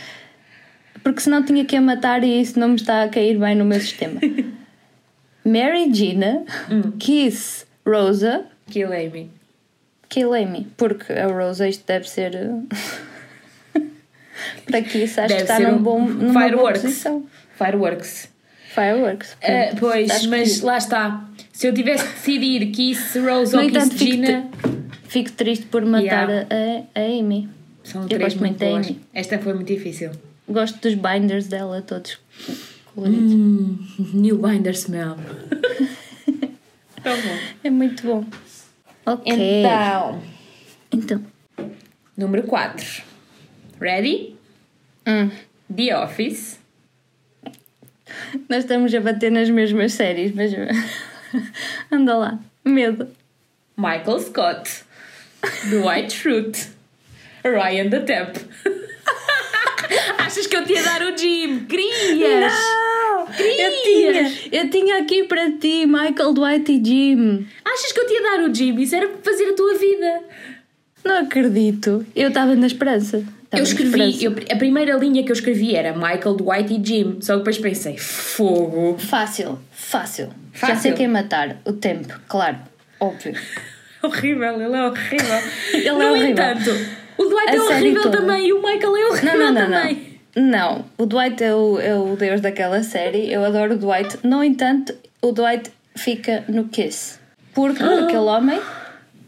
Porque 1.03 1.21
senão 1.21 1.43
tinha 1.43 1.65
que 1.65 1.75
a 1.75 1.81
matar 1.81 2.23
e 2.23 2.41
isso 2.41 2.59
não 2.59 2.69
me 2.69 2.75
está 2.75 3.03
a 3.03 3.09
cair 3.09 3.37
bem 3.39 3.55
no 3.55 3.65
meu 3.65 3.79
sistema. 3.79 4.19
Mary 5.43 5.91
Gina, 5.93 6.43
Kiss 6.99 7.65
Rosa, 7.85 8.45
Kill 8.69 8.91
Amy. 8.91 9.31
Kill 10.09 10.33
Amy. 10.33 10.67
Porque 10.77 11.13
a 11.13 11.27
Rosa 11.27 11.67
isto 11.67 11.85
deve 11.85 12.07
ser. 12.09 12.35
uh, 12.35 12.67
Para 14.69 14.81
Kiss 14.81 15.19
acho 15.19 15.29
Deve 15.29 15.45
que 15.45 15.51
está 15.51 15.59
num 15.59 15.77
um 15.77 15.81
bom, 15.83 15.99
numa 16.07 16.33
boa 16.33 16.43
fireworks. 16.49 16.81
posição. 16.81 17.25
Fireworks. 17.57 18.29
Fireworks. 18.73 19.37
Pronto. 19.41 19.75
pois, 19.79 20.25
mas 20.27 20.61
lá 20.61 20.77
está. 20.77 21.25
Se 21.51 21.67
eu 21.67 21.73
tivesse 21.73 22.05
de 22.05 22.13
decidir 22.13 22.65
Kiss 22.71 23.17
Rose 23.19 23.53
No 23.55 23.61
ou 23.63 23.67
Kiss 23.69 23.77
entanto, 23.77 23.95
fico, 23.97 24.13
Gina. 24.25 24.49
fico 25.07 25.31
triste 25.31 25.65
por 25.65 25.83
matar 25.85 26.29
Yeah. 26.29 26.47
a, 26.95 26.99
a 26.99 27.03
Amy. 27.03 27.49
São 27.83 28.03
Eu 28.03 28.07
três 28.09 28.21
gosto 28.23 28.39
muito 28.39 28.59
da. 28.59 28.67
Amy. 28.67 28.99
Esta 29.13 29.39
foi 29.39 29.53
muito 29.55 29.67
difícil. 29.73 30.11
Gosto 30.47 30.79
dos 30.81 30.93
binders 30.93 31.47
dela, 31.47 31.81
todos 31.81 32.19
coloridos. 32.93 33.33
Hum, 33.33 33.79
new 34.13 34.37
binder 34.37 34.73
smell. 34.75 35.15
Tão 37.03 37.15
bom. 37.21 37.37
É 37.63 37.69
muito 37.69 38.03
bom. 38.03 38.25
Ok. 39.07 39.33
Então, 39.33 40.21
Então. 40.91 41.25
número 42.17 42.43
4. 42.43 43.03
Ready? 43.79 44.35
Hum, 45.07 45.31
The 45.73 45.95
Office. 45.97 46.59
nós 48.49 48.63
estamos 48.63 48.93
a 48.93 48.99
bater 48.99 49.31
nas 49.31 49.49
mesmas 49.49 49.93
séries, 49.93 50.33
mas. 50.33 50.51
Anda 51.91 52.15
lá. 52.17 52.39
Medo. 52.65 53.07
Michael 53.77 54.19
Scott. 54.19 54.83
Dwight 55.69 56.13
Schrute. 56.13 56.67
Ryan 57.45 57.89
the 57.89 57.99
Temp. 58.01 58.35
Achas 60.27 60.45
que 60.47 60.55
eu 60.57 60.63
te 60.65 60.73
ia 60.73 60.83
dar 60.83 61.01
o 61.03 61.17
Jim? 61.17 61.65
Querias? 61.65 62.53
Eu 63.29 63.35
tinha, 63.35 63.71
Querias? 63.71 64.33
eu 64.51 64.69
tinha 64.69 64.97
aqui 64.99 65.23
para 65.23 65.51
ti 65.51 65.85
Michael, 65.85 66.33
Dwight 66.33 66.69
e 66.71 66.83
Jim. 66.83 67.47
Achas 67.65 67.91
que 67.93 67.99
eu 68.01 68.07
te 68.07 68.13
ia 68.13 68.21
dar 68.21 68.39
o 68.49 68.53
Jim? 68.53 68.75
Isso 68.81 68.95
era 68.95 69.07
para 69.07 69.31
fazer 69.31 69.45
a 69.51 69.53
tua 69.53 69.73
vida. 69.75 70.21
Não 71.05 71.19
acredito. 71.19 72.05
Eu 72.15 72.27
estava 72.27 72.55
na 72.55 72.67
esperança. 72.67 73.17
Estava 73.45 73.61
Eu 73.61 73.63
escrevi, 73.63 74.23
eu- 74.25 74.35
a 74.51 74.55
primeira 74.57 74.97
linha 74.97 75.23
que 75.23 75.31
eu 75.31 75.33
escrevi 75.33 75.73
era 75.75 75.93
Michael, 75.93 76.35
Dwight 76.35 76.73
e 76.73 76.85
Jim. 76.85 77.17
Só 77.21 77.33
que 77.33 77.39
depois 77.39 77.57
pensei, 77.57 77.97
fogo. 77.97 78.97
Fácil, 78.99 79.57
fácil, 79.71 80.29
Já 80.53 80.67
Fácil. 80.67 80.81
sei 80.81 80.91
quem 80.93 81.07
matar. 81.07 81.57
O 81.63 81.71
tempo, 81.71 82.13
claro. 82.27 82.57
Óbvio. 82.99 83.33
Horrível, 84.03 84.61
ele 84.61 84.75
é 84.75 84.83
horrível. 84.83 85.39
Ele 85.73 85.87
é 85.87 85.91
no 85.93 86.11
horrível. 86.11 86.29
entanto, 86.29 86.69
o 87.17 87.23
Dwight 87.25 87.49
A 87.49 87.55
é 87.55 87.59
horrível 87.61 88.03
toda. 88.03 88.17
também 88.19 88.47
e 88.47 88.53
o 88.53 88.61
Michael 88.61 88.95
é 88.95 89.05
horrível 89.07 89.33
Não, 89.37 89.53
não, 89.53 89.53
não, 89.53 89.61
também. 89.81 90.06
Não. 90.41 90.85
O 90.97 91.05
Dwight 91.05 91.43
é 91.43 91.53
o, 91.53 91.79
é 91.79 91.95
o 91.95 92.15
deus 92.15 92.39
daquela 92.41 92.83
série. 92.83 93.31
Eu 93.31 93.43
adoro 93.43 93.73
o 93.73 93.77
Dwight. 93.77 94.19
No 94.23 94.43
entanto, 94.43 94.93
o 95.21 95.31
Dwight 95.31 95.71
fica 95.95 96.43
no 96.47 96.65
Kiss. 96.69 97.17
Porque 97.53 97.81
Ah. 97.83 98.03
aquele 98.05 98.17
homem, 98.17 98.61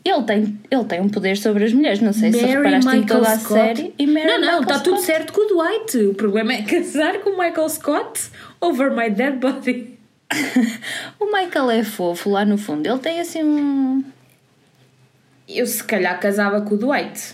ele 0.06 0.24
tem, 0.24 0.60
ele 0.69 0.84
tem 0.86 1.02
um 1.02 1.10
poder 1.10 1.36
sobre 1.38 1.63
as 1.65 1.74
mulheres. 1.74 2.00
Não 2.00 2.13
sei 2.13 2.32
se 2.32 2.41
Mary 2.41 2.54
reparaste 2.58 2.89
em 2.89 3.00
Michael 3.02 3.19
toda 3.19 3.32
a 3.34 3.38
Scott. 3.39 3.54
série. 3.54 3.93
E 3.98 4.08
Mary 4.08 4.28
não, 4.28 4.39
não, 4.39 4.62
está 4.62 4.80
tudo 4.80 5.02
certo 5.02 5.34
com 5.34 5.41
o 5.41 5.48
Dwight. 5.48 5.98
O 5.98 6.13
problema 6.13 6.54
é 6.54 6.62
casar 6.63 7.19
com 7.19 7.32
o 7.32 7.38
Michael 7.38 7.69
Scott 7.69 8.30
over 8.62 8.91
my 8.95 9.10
dead 9.10 9.36
body. 9.39 9.98
O 11.19 11.26
Michael 11.26 11.72
é 11.72 11.84
fofo 11.84 12.30
lá 12.30 12.45
no 12.45 12.58
fundo. 12.58 12.88
Ele 12.88 13.00
tem 13.00 13.19
assim 13.19 13.43
um. 13.43 14.04
Eu 15.48 15.65
se 15.65 15.84
calhar 15.84 16.19
casava 16.19 16.62
com 16.62 16.76
o 16.76 16.78
Dwight. 16.78 17.34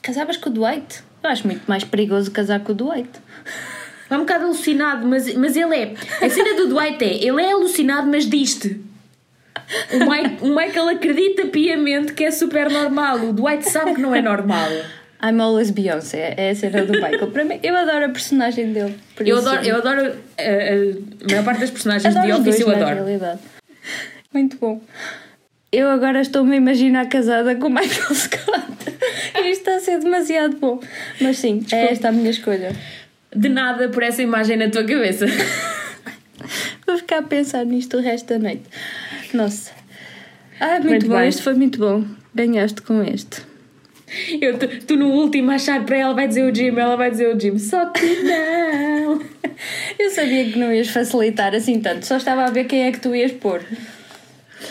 Casavas 0.00 0.36
com 0.36 0.48
o 0.48 0.52
Dwight? 0.52 1.02
Eu 1.28 1.32
acho 1.32 1.46
muito 1.46 1.62
mais 1.66 1.84
perigoso 1.84 2.30
casar 2.30 2.60
com 2.60 2.72
o 2.72 2.74
Dwight. 2.74 3.10
É 4.08 4.16
um 4.16 4.20
bocado 4.20 4.46
alucinado, 4.46 5.06
mas, 5.06 5.32
mas 5.34 5.54
ele 5.54 5.76
é. 5.76 5.94
A 6.24 6.30
cena 6.30 6.54
do 6.54 6.68
Dwight 6.68 7.04
é, 7.04 7.26
ele 7.26 7.42
é 7.42 7.52
alucinado, 7.52 8.08
mas 8.08 8.26
diz-te. 8.26 8.80
O 9.92 9.98
Michael, 9.98 10.38
o 10.40 10.48
Michael 10.48 10.88
acredita 10.88 11.46
piamente 11.48 12.14
que 12.14 12.24
é 12.24 12.30
super 12.30 12.70
normal. 12.70 13.18
O 13.18 13.32
Dwight 13.34 13.68
sabe 13.68 13.94
que 13.94 14.00
não 14.00 14.14
é 14.14 14.22
normal. 14.22 14.70
I'm 15.22 15.38
always 15.38 15.70
Beyoncé, 15.70 16.32
é 16.34 16.50
a 16.50 16.54
cena 16.54 16.86
do 16.86 16.94
Michael. 16.94 17.26
Para 17.30 17.44
mim, 17.44 17.60
eu 17.62 17.76
adoro 17.76 18.06
a 18.06 18.08
personagem 18.08 18.72
dele. 18.72 18.96
Eu 19.18 19.36
adoro, 19.36 19.62
eu 19.62 19.76
adoro 19.76 20.00
uh, 20.06 20.10
uh, 20.10 21.04
a 21.24 21.30
maior 21.30 21.44
parte 21.44 21.60
das 21.60 21.70
personagens 21.70 22.16
adoro 22.16 22.26
de 22.26 22.40
Office, 22.40 22.44
dois, 22.44 22.60
eu 22.60 22.70
adoro. 22.70 23.04
realidade. 23.04 23.40
Muito 24.32 24.56
bom. 24.56 24.80
Eu 25.70 25.88
agora 25.90 26.20
estou-me 26.20 26.54
a 26.54 26.56
imaginar 26.56 27.08
casada 27.08 27.54
com 27.56 27.66
o 27.66 27.70
Michael 27.70 28.14
Scott. 28.14 28.66
Isto 29.36 29.48
está 29.50 29.74
a 29.76 29.80
ser 29.80 29.98
demasiado 29.98 30.56
bom. 30.56 30.80
Mas 31.20 31.38
sim, 31.38 31.64
é 31.70 31.92
esta 31.92 32.08
a 32.08 32.12
minha 32.12 32.30
escolha. 32.30 32.74
De 33.34 33.48
nada 33.48 33.88
por 33.88 34.02
essa 34.02 34.22
imagem 34.22 34.56
na 34.56 34.68
tua 34.70 34.84
cabeça. 34.84 35.26
Vou 36.86 36.96
ficar 36.96 37.18
a 37.18 37.22
pensar 37.22 37.64
nisto 37.66 37.98
o 37.98 38.00
resto 38.00 38.28
da 38.28 38.38
noite. 38.38 38.62
Nossa. 39.34 39.72
Ah, 40.58 40.74
muito, 40.80 40.88
Muito 40.88 41.08
bom. 41.08 41.18
bem. 41.18 41.28
Este 41.28 41.42
foi 41.42 41.54
muito 41.54 41.78
bom. 41.78 42.04
Ganhaste 42.34 42.80
com 42.82 43.02
este. 43.02 43.42
Eu, 44.40 44.58
tu, 44.58 44.66
tu 44.86 44.96
no 44.96 45.08
último 45.10 45.50
a 45.50 45.56
achar 45.56 45.84
para 45.84 45.96
ela 45.98 46.14
vai 46.14 46.26
dizer 46.26 46.50
o 46.50 46.54
Jim, 46.54 46.74
ela 46.78 46.96
vai 46.96 47.10
dizer 47.10 47.34
o 47.34 47.38
Jim. 47.38 47.58
Só 47.58 47.84
que 47.90 48.06
não. 48.22 49.20
Eu 49.98 50.10
sabia 50.10 50.50
que 50.50 50.58
não 50.58 50.72
ias 50.72 50.88
facilitar 50.88 51.54
assim 51.54 51.78
tanto. 51.80 52.06
Só 52.06 52.16
estava 52.16 52.44
a 52.44 52.50
ver 52.50 52.64
quem 52.64 52.84
é 52.84 52.92
que 52.92 53.00
tu 53.00 53.14
ias 53.14 53.32
pôr. 53.32 53.60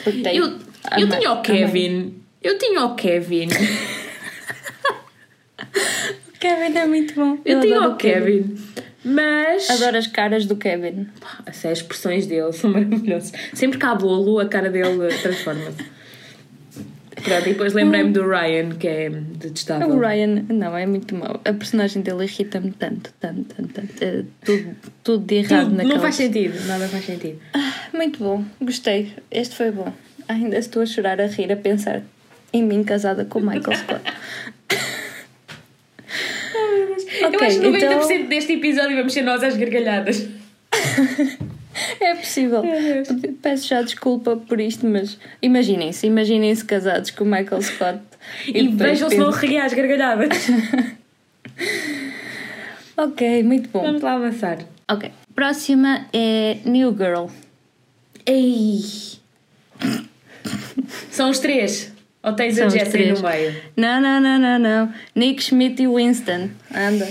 Porque 0.04 0.22
tem 0.22 0.36
Eu, 0.38 0.58
eu 0.98 1.10
tinha 1.10 1.32
o. 1.32 1.42
Kevin. 1.42 2.22
Eu 2.42 2.58
tinha 2.58 2.86
o 2.86 2.96
Kevin. 2.96 3.48
O 6.28 6.40
Kevin 6.40 6.78
é 6.78 6.86
muito 6.86 7.16
bom. 7.16 7.38
Eu 7.44 7.60
tinha 7.60 7.78
adoro 7.78 7.94
o 7.94 7.98
Kevin. 7.98 8.56
Mas. 9.04 9.70
Adoro 9.70 9.98
as 9.98 10.08
caras 10.08 10.46
do 10.46 10.56
Kevin. 10.56 11.08
As 11.46 11.64
expressões 11.64 12.28
dele 12.28 12.52
são 12.52 12.70
maravilhosas. 12.74 13.32
Sempre 13.54 13.80
que 13.80 13.86
há 13.86 13.96
bolo, 13.96 14.40
a 14.40 14.48
cara 14.48 14.70
dele 14.70 15.08
transforma-se. 15.22 15.98
Pronto, 17.24 17.50
e 17.50 17.52
depois 17.54 17.74
lembrei-me 17.74 18.12
do 18.12 18.22
Ryan, 18.28 18.70
que 18.76 18.88
é 18.88 19.10
detestável. 19.10 19.90
O 19.90 20.00
Ryan, 20.00 20.46
não, 20.50 20.78
é 20.78 20.86
muito 20.86 21.16
mau. 21.16 21.42
A 21.44 21.54
personagem 21.54 22.02
dele 22.02 22.24
irrita-me 22.26 22.72
tanto, 22.72 23.12
tanto, 23.20 23.44
tanto, 23.56 23.74
tanto. 23.74 24.04
É 24.04 24.24
tudo, 24.46 24.76
tudo 25.04 25.26
de 25.26 25.36
errado 25.36 25.66
Tudo, 25.66 25.78
naquela 25.78 25.96
não 25.96 26.02
faz 26.02 26.16
sentido, 26.16 26.68
nada 26.68 26.88
faz 26.88 27.06
sentido. 27.06 27.40
Muito 27.92 28.20
bom, 28.20 28.46
gostei. 28.62 29.14
Este 29.32 29.56
foi 29.56 29.72
bom. 29.72 29.92
Ainda 30.28 30.58
estou 30.58 30.82
a 30.82 30.86
chorar, 30.86 31.20
a 31.22 31.28
rir, 31.28 31.52
a 31.52 31.56
pensar 31.56 32.02
em 32.54 32.64
mim 32.64 32.84
casada 32.84 33.26
com 33.26 33.40
o 33.40 33.42
Michael 33.42 33.78
Scott. 33.78 34.02
eu 37.22 37.28
Ok, 37.30 37.48
acho 37.48 37.60
que 37.60 37.68
90% 37.68 37.78
então- 37.78 38.28
deste 38.30 38.54
episódio 38.54 38.96
vamos 38.98 39.14
ser 39.14 39.22
nós 39.22 39.44
às 39.44 39.56
gargalhadas. 39.58 40.28
É 42.00 42.16
possível. 42.16 42.64
Peço 43.40 43.68
já 43.68 43.84
desculpa 43.84 44.36
por 44.36 44.60
isto, 44.60 44.88
mas 44.88 45.16
imaginem-se, 45.44 46.08
imaginem-se 46.08 46.66
casados 46.66 47.12
com 47.12 47.24
o 47.24 47.28
Michael 47.28 47.62
Scott. 47.62 48.00
E, 48.48 48.54
depois 48.64 48.76
vejam 48.78 49.10
se 49.12 49.18
não 49.18 49.32
pensem- 49.32 49.50
ri 49.50 49.58
às 49.60 49.74
gargalhadas. 49.74 50.30
Ok, 52.98 53.44
muito 53.44 53.70
bom. 53.70 53.82
Vamos 53.84 54.02
lá 54.02 54.14
avançar. 54.14 54.58
Ok. 54.90 55.12
Próxima 55.36 56.08
é 56.12 56.58
New 56.66 56.96
Girl. 56.98 57.28
Ei! 58.26 58.80
São 61.12 61.30
os 61.30 61.40
três? 61.40 61.92
Ou 62.24 62.34
tens 62.34 62.56
São 62.56 62.68
a 62.68 62.70
Jessie 62.70 63.12
no 63.12 63.22
meio? 63.22 63.56
Não, 63.76 64.02
não, 64.02 64.20
não, 64.20 64.40
não, 64.40 64.60
não. 64.60 64.94
Nick 65.16 65.44
Schmidt 65.44 65.82
e 65.82 65.88
Winston. 65.88 66.50
Anda. 66.74 67.08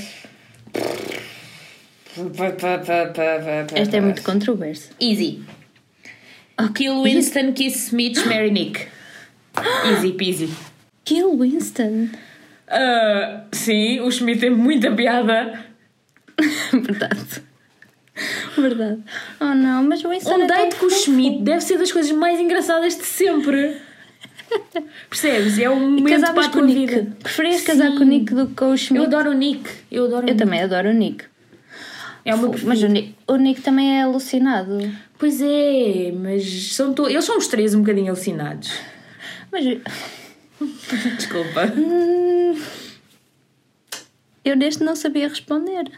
Esta 3.74 3.96
é 3.96 4.00
muito 4.00 4.22
controversa. 4.22 4.90
Easy. 5.00 5.44
Kill 6.74 7.02
Winston, 7.02 7.52
Kiss 7.52 7.88
Smith, 7.88 8.26
Mary 8.26 8.50
Nick. 8.50 8.88
Easy 9.87 10.12
peasy. 10.12 10.50
Kill 11.05 11.37
Winston. 11.37 12.11
Ah, 12.68 13.44
sim, 13.52 14.00
o 14.00 14.11
Schmidt 14.11 14.40
tem 14.40 14.50
muita 14.50 14.90
piada. 14.90 15.64
Verdade. 16.72 17.42
Verdade. 18.57 19.00
Oh 19.40 19.55
não, 19.55 19.85
mas 19.85 20.02
o 20.05 20.09
Winston 20.09 20.37
Um 20.38 20.42
é 20.42 20.46
date 20.46 20.76
com 20.76 20.87
o. 20.87 20.90
Schmidt 20.90 21.42
deve 21.42 21.61
ser 21.61 21.79
das 21.79 21.92
coisas 21.92 22.11
mais 22.12 22.40
engraçadas 22.40 22.96
de 22.96 23.05
sempre. 23.05 23.76
Percebes? 25.11 25.59
É 25.59 25.68
um 25.68 25.90
momento 25.90 26.33
para 26.33 26.46
a 26.46 26.48
com 26.50 26.61
o 26.61 26.64
Nick. 26.64 26.87
vida. 26.94 27.16
Preferias 27.22 27.62
casar 27.62 27.90
Sim. 27.90 27.96
com 27.98 28.02
o 28.05 28.07
Nick 28.07 28.35
do 28.35 28.46
que 28.46 28.55
com 28.55 28.70
o 28.72 28.76
Schmidt? 28.76 28.96
Eu 29.05 29.05
adoro 29.05 29.31
o 29.31 29.35
Nick. 29.35 29.70
Eu 29.90 30.05
adoro 30.07 30.22
Eu 30.22 30.33
Nick. 30.35 30.38
também 30.38 30.62
adoro 30.62 30.88
o 30.90 30.92
Nick. 30.92 31.24
É 32.24 32.35
o 32.35 32.38
meu 32.38 32.55
Mas 32.64 32.83
o 32.83 32.88
Nick, 32.88 33.14
o 33.29 33.37
Nick 33.37 33.61
também 33.61 33.98
é 33.98 34.02
alucinado. 34.02 34.79
Pois 35.18 35.40
é, 35.40 36.12
mas 36.12 36.74
são 36.74 36.92
to... 36.92 37.09
eles 37.09 37.24
são 37.24 37.38
os 37.38 37.46
três 37.48 37.74
um 37.74 37.81
bocadinho 37.81 38.09
alucinados. 38.09 38.70
Mas 39.52 39.64
Desculpa. 41.16 41.72
hum, 41.76 42.59
eu 44.44 44.57
neste 44.57 44.83
não 44.83 44.96
sabia 44.96 45.29
responder. 45.29 45.90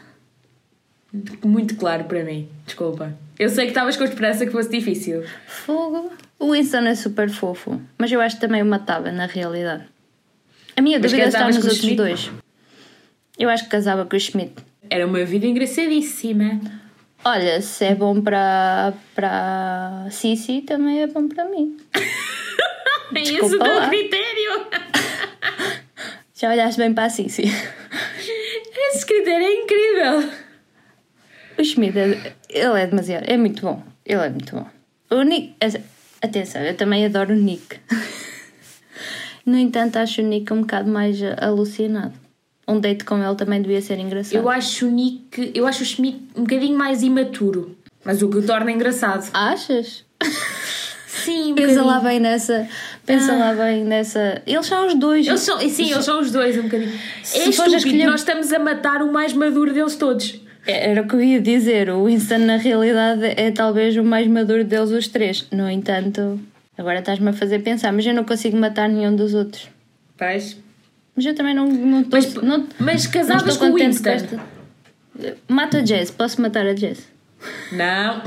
Muito 1.43 1.75
claro 1.75 2.03
para 2.05 2.23
mim. 2.23 2.47
Desculpa. 2.65 3.17
Eu 3.37 3.49
sei 3.49 3.65
que 3.65 3.71
estavas 3.71 3.97
com 3.97 4.03
a 4.03 4.07
esperança 4.07 4.45
que 4.45 4.51
fosse 4.51 4.69
difícil. 4.69 5.23
Fogo. 5.47 6.11
O 6.37 6.51
Winston 6.51 6.79
é 6.85 6.95
super 6.95 7.29
fofo, 7.29 7.81
mas 7.97 8.11
eu 8.11 8.21
acho 8.21 8.35
que 8.35 8.41
também 8.41 8.61
o 8.61 8.65
matava 8.65 9.11
na 9.11 9.25
realidade. 9.25 9.85
A 10.77 10.81
minha 10.81 10.99
Mas 10.99 11.11
dúvida 11.11 11.27
está 11.27 11.45
nos 11.47 11.57
outros 11.57 11.77
Schmidt? 11.77 11.95
dois. 11.97 12.31
Eu 13.37 13.49
acho 13.49 13.63
que 13.65 13.69
casava 13.69 14.05
com 14.05 14.15
o 14.15 14.19
Schmidt. 14.19 14.53
Era 14.89 15.05
uma 15.05 15.23
vida 15.25 15.45
engraçadíssima. 15.45 16.59
Olha, 17.25 17.61
se 17.61 17.83
é 17.85 17.95
bom 17.95 18.21
para 18.21 18.93
para 19.15 20.07
Cici, 20.11 20.61
também 20.61 21.01
é 21.01 21.07
bom 21.07 21.27
para 21.27 21.45
mim. 21.45 21.77
É 23.11 23.21
esse 23.23 23.41
o 23.41 23.49
teu 23.49 23.75
lá. 23.75 23.89
critério. 23.89 24.67
Já 26.35 26.51
olhaste 26.51 26.79
bem 26.79 26.93
para 26.93 27.05
a 27.05 27.09
Cici. 27.09 27.41
Esse 28.93 29.03
critério 29.05 29.47
é 29.47 29.53
incrível. 29.63 30.29
O 31.59 31.63
Schmidt, 31.63 31.97
é- 31.97 32.33
ele 32.49 32.81
é 32.81 32.87
demasiado. 32.87 33.23
É 33.27 33.37
muito 33.37 33.61
bom. 33.61 33.83
Ele 34.05 34.21
é 34.21 34.29
muito 34.29 34.55
bom. 34.55 34.65
O 35.11 35.21
Nick. 35.23 35.55
Atenção, 36.21 36.61
eu 36.61 36.75
também 36.75 37.05
adoro 37.05 37.33
o 37.33 37.37
Nick. 37.37 37.77
No 39.45 39.57
entanto, 39.57 39.97
acho 39.97 40.21
o 40.21 40.25
Nick 40.25 40.51
um 40.53 40.61
bocado 40.61 40.89
mais 40.91 41.17
alucinado. 41.41 42.13
Um 42.67 42.79
date 42.79 43.03
com 43.03 43.17
ele 43.17 43.35
também 43.35 43.59
devia 43.61 43.81
ser 43.81 43.97
engraçado. 43.97 44.35
Eu 44.35 44.47
acho 44.47 44.85
o 44.85 44.91
Nick, 44.91 45.51
eu 45.55 45.65
acho 45.65 45.81
o 45.81 45.85
Schmidt 45.85 46.19
um 46.35 46.41
bocadinho 46.41 46.77
mais 46.77 47.01
imaturo. 47.01 47.75
Mas 48.05 48.21
o 48.21 48.29
que 48.29 48.37
o 48.37 48.45
torna 48.45 48.71
engraçado. 48.71 49.27
Achas? 49.33 50.05
Sim, 51.07 51.53
um 51.53 51.55
Pensa 51.55 51.81
lá 51.83 51.99
bem 51.99 52.19
nessa. 52.19 52.67
Pensa 53.05 53.33
lá 53.35 53.53
bem 53.53 53.83
nessa. 53.83 54.41
Eles 54.45 54.65
são 54.67 54.85
os 54.87 54.93
dois. 54.93 55.25
Eles 55.25 55.39
são, 55.41 55.59
sim, 55.59 55.91
eles 55.91 56.05
são 56.05 56.19
os 56.21 56.31
dois 56.31 56.55
um 56.57 56.63
bocadinho. 56.63 56.97
Se 57.23 57.39
é 57.39 57.49
estúpido, 57.49 57.75
escolher- 57.77 58.05
nós 58.05 58.21
estamos 58.21 58.53
a 58.53 58.59
matar 58.59 59.01
o 59.01 59.11
mais 59.11 59.33
maduro 59.33 59.73
deles 59.73 59.95
todos. 59.95 60.39
Era 60.69 61.01
o 61.01 61.07
que 61.07 61.15
eu 61.15 61.21
ia 61.21 61.41
dizer. 61.41 61.89
O 61.89 62.05
Winston, 62.05 62.39
na 62.39 62.57
realidade, 62.57 63.25
é 63.25 63.51
talvez 63.51 63.95
o 63.97 64.03
mais 64.03 64.27
maduro 64.27 64.63
deles, 64.63 64.91
os 64.91 65.07
três. 65.07 65.47
No 65.51 65.69
entanto, 65.69 66.39
agora 66.77 66.99
estás-me 66.99 67.29
a 67.29 67.33
fazer 67.33 67.59
pensar, 67.59 67.91
mas 67.91 68.05
eu 68.05 68.13
não 68.13 68.23
consigo 68.23 68.57
matar 68.57 68.87
nenhum 68.87 69.15
dos 69.15 69.33
outros. 69.33 69.69
Pois. 70.17 70.57
Mas 71.15 71.25
eu 71.25 71.35
também 71.35 71.53
não 71.53 71.67
não. 71.67 72.05
Mas, 72.09 72.33
não, 72.35 72.67
mas 72.79 73.05
não 73.05 73.11
casavas 73.11 73.53
estou 73.53 73.67
com 73.69 73.73
o 73.73 73.77
Winston? 73.77 74.03
com 74.03 74.09
esta. 74.09 74.39
Mato 75.47 75.77
a 75.77 75.85
Jess, 75.85 76.11
posso 76.11 76.41
matar 76.41 76.65
a 76.65 76.75
Jess? 76.75 77.07
Não. 77.71 78.23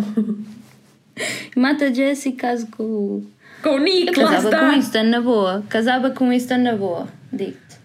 Mata 1.57 1.87
a 1.87 1.93
Jess 1.93 2.27
e 2.27 2.33
caso 2.33 2.67
com 2.69 2.83
o. 2.83 3.27
Com 3.63 3.77
o 3.77 3.79
Nick, 3.79 4.09
Eu 4.09 4.27
casava 4.27 4.59
com 4.59 4.67
o. 4.67 4.71
Winston 4.71 5.03
na 5.05 5.21
boa. 5.21 5.65
Casava 5.69 6.11
com 6.11 6.27
o 6.27 6.31
Winston 6.31 6.59
na 6.59 6.75
boa. 6.75 7.09
Digo-te. 7.33 7.77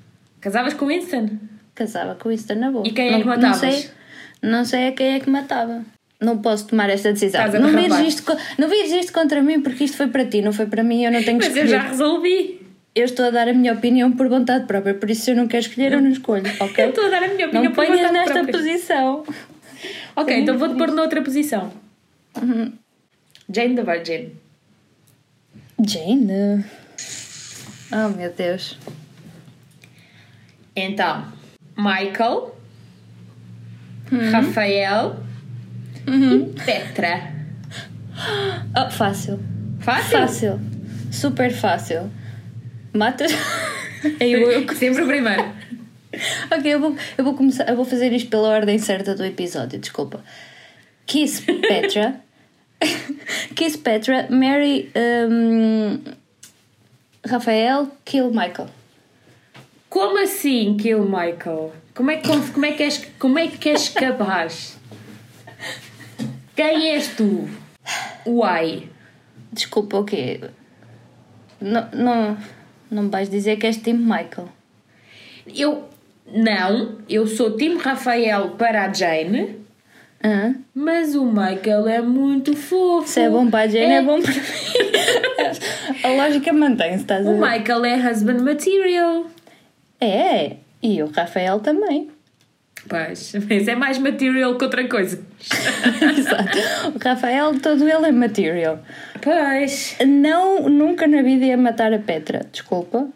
Casavas 0.41 0.73
com 0.73 0.85
o 0.85 0.87
Winston? 0.87 1.29
Casava 1.75 2.15
com 2.15 2.29
o 2.29 2.31
Winston 2.31 2.55
na 2.55 2.71
boa. 2.71 2.87
E 2.87 2.91
quem 2.91 3.09
é 3.09 3.11
não, 3.11 3.21
que 3.21 3.27
matavas? 3.27 3.61
Não 3.61 3.71
sei, 3.71 3.89
não 4.41 4.63
sei 4.65 4.87
a 4.87 4.91
quem 4.91 5.15
é 5.15 5.19
que 5.19 5.29
matava. 5.29 5.83
Não 6.19 6.39
posso 6.39 6.67
tomar 6.67 6.89
esta 6.89 7.13
decisão. 7.13 7.45
Não 7.59 7.69
vires, 7.69 7.99
isto, 7.99 8.37
não 8.57 8.67
vires 8.67 8.91
isto 8.91 9.13
contra 9.13 9.41
mim 9.41 9.61
porque 9.61 9.83
isto 9.83 9.97
foi 9.97 10.07
para 10.07 10.25
ti, 10.25 10.41
não 10.41 10.51
foi 10.51 10.65
para 10.65 10.83
mim. 10.83 11.03
Eu 11.03 11.11
não 11.11 11.21
tenho 11.23 11.37
que 11.39 11.45
Mas 11.47 11.55
eu 11.55 11.63
escolher. 11.65 11.81
já 11.83 11.87
resolvi. 11.89 12.61
Eu 12.95 13.05
estou 13.05 13.25
a 13.25 13.29
dar 13.29 13.47
a 13.47 13.53
minha 13.53 13.73
opinião 13.73 14.11
por 14.11 14.27
vontade 14.27 14.65
própria, 14.65 14.95
por 14.95 15.07
isso 15.11 15.25
se 15.25 15.31
eu 15.31 15.35
não 15.35 15.47
quero 15.47 15.67
escolher, 15.67 15.93
eu 15.93 16.01
não 16.01 16.09
escolho, 16.09 16.43
ok? 16.59 16.85
Eu 16.85 16.89
estou 16.89 17.05
a 17.05 17.09
dar 17.09 17.23
a 17.23 17.27
minha 17.27 17.45
opinião 17.45 17.63
não 17.65 17.71
por 17.71 17.85
ponhas 17.85 17.99
vontade 17.99 18.13
nesta 18.13 18.33
própria. 18.33 18.53
posição. 18.57 19.23
Ok, 20.15 20.35
então 20.39 20.57
vou-te 20.57 20.75
pôr 20.75 20.91
noutra 20.91 21.21
posição. 21.21 21.71
Uhum. 22.41 22.73
Jane 23.53 23.75
the 23.75 23.83
Virgin. 23.83 24.31
Jane. 25.85 26.65
Oh 27.91 28.09
meu 28.17 28.31
Deus. 28.31 28.77
Então, 30.75 31.25
Michael, 31.77 32.55
Uhum. 34.11 34.31
Rafael 34.31 35.17
e 36.07 36.63
Petra. 36.65 37.35
Oh, 38.75 38.89
fácil. 38.89 39.39
Fácil? 39.79 40.17
Fácil. 40.19 40.59
Super 41.11 41.51
fácil. 41.51 42.09
Matas. 42.93 43.31
eu, 44.19 44.51
eu, 44.51 44.75
Sempre 44.75 45.03
o 45.03 45.07
primeiro. 45.07 45.43
ok, 46.51 46.73
eu 46.73 46.79
vou, 46.79 46.95
eu 47.17 47.23
vou 47.23 47.33
começar. 47.35 47.67
Eu 47.69 47.75
vou 47.75 47.85
fazer 47.85 48.11
isto 48.11 48.29
pela 48.29 48.49
ordem 48.49 48.79
certa 48.79 49.13
do 49.13 49.23
episódio, 49.23 49.79
desculpa. 49.79 50.23
Kiss 51.05 51.41
Petra, 51.41 52.19
Kiss 53.55 53.77
Petra, 53.77 54.27
Mary, 54.29 54.91
hum, 55.29 55.99
Rafael, 57.25 57.89
Kill 58.03 58.29
Michael. 58.29 58.69
Como 59.89 60.21
assim, 60.21 60.75
Kill 60.77 61.03
Michael? 61.03 61.73
Como 61.97 62.11
é 62.11 62.17
que, 62.17 62.27
como 62.53 62.65
é 62.65 62.71
que, 62.73 62.83
és, 62.83 63.11
como 63.17 63.39
é 63.39 63.47
que 63.47 63.69
és 63.69 63.89
capaz? 63.89 64.77
Quem 66.55 66.91
és 66.91 67.07
tu? 67.15 67.49
Why? 68.23 68.87
Desculpa, 69.51 69.97
o 69.97 70.03
quê? 70.03 70.39
Não, 71.59 71.87
não, 71.91 72.37
não 72.91 73.03
me 73.03 73.09
vais 73.09 73.27
dizer 73.31 73.57
que 73.57 73.65
és 73.65 73.77
Tim 73.77 73.93
Michael. 73.93 74.47
Eu. 75.47 75.89
Não, 76.31 76.99
eu 77.09 77.25
sou 77.25 77.57
Tim 77.57 77.77
Rafael 77.77 78.49
para 78.51 78.83
a 78.83 78.93
Jane, 78.93 79.55
Hã? 80.23 80.55
mas 80.75 81.15
o 81.15 81.25
Michael 81.25 81.87
é 81.87 82.01
muito 82.01 82.53
fofo. 82.55 83.07
Se 83.07 83.21
é 83.21 83.29
bom 83.29 83.49
para 83.49 83.63
a 83.63 83.67
Jane, 83.67 83.93
é, 83.93 84.01
bom 84.03 84.21
para 84.21 84.33
mim. 84.33 84.39
a 86.03 86.07
lógica 86.09 86.53
mantém-se, 86.53 87.03
estás 87.03 87.25
a 87.25 87.29
O 87.29 87.39
ver? 87.39 87.59
Michael 87.59 87.85
é 87.85 88.11
husband 88.11 88.43
material. 88.43 89.25
É, 90.01 90.57
e 90.81 91.01
o 91.01 91.07
Rafael 91.07 91.59
também. 91.59 92.09
Pois, 92.87 93.33
mas 93.49 93.67
é 93.67 93.75
mais 93.75 93.97
material 93.97 94.57
que 94.57 94.63
outra 94.63 94.87
coisa. 94.87 95.19
Exato. 96.17 96.57
O 96.95 96.97
Rafael, 97.03 97.59
todo 97.59 97.87
ele 97.87 98.05
é 98.07 98.11
material. 98.11 98.79
Pois. 99.21 99.97
Não, 100.05 100.69
nunca 100.69 101.05
na 101.07 101.21
vida 101.21 101.45
ia 101.45 101.57
matar 101.57 101.91
a 101.91 101.99
Petra. 101.99 102.45
Desculpa. 102.51 103.07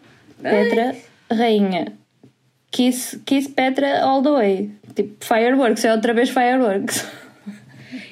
Petra, 0.42 0.94
rainha. 1.30 1.92
Kiss, 2.70 3.20
kiss 3.24 3.48
Petra 3.48 4.02
all 4.02 4.22
the 4.22 4.30
way. 4.30 4.70
Tipo, 4.94 5.24
fireworks, 5.24 5.84
é 5.84 5.92
outra 5.92 6.12
vez 6.12 6.28
fireworks. 6.30 7.06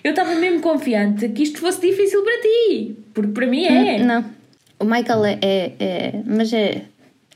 Eu 0.03 0.11
estava 0.11 0.35
mesmo 0.37 0.61
confiante 0.61 1.29
que 1.29 1.43
isto 1.43 1.61
fosse 1.61 1.81
difícil 1.81 2.23
para 2.23 2.41
ti. 2.41 2.97
Porque 3.13 3.33
para 3.33 3.47
mim 3.47 3.65
é. 3.67 3.99
Não. 3.99 4.25
O 4.79 4.85
Michael 4.85 5.25
é, 5.27 5.39
é, 5.43 5.73
é- 5.79 6.13
Mas 6.25 6.53
é. 6.55 6.83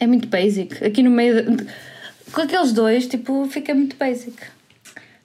É 0.00 0.06
muito 0.06 0.28
basic. 0.28 0.82
Aqui 0.82 1.02
no 1.02 1.10
meio. 1.10 1.42
de- 1.56 1.66
com 2.32 2.40
aqueles 2.40 2.72
dois, 2.72 3.06
tipo, 3.06 3.46
fica 3.48 3.74
muito 3.74 3.96
basic. 3.96 4.36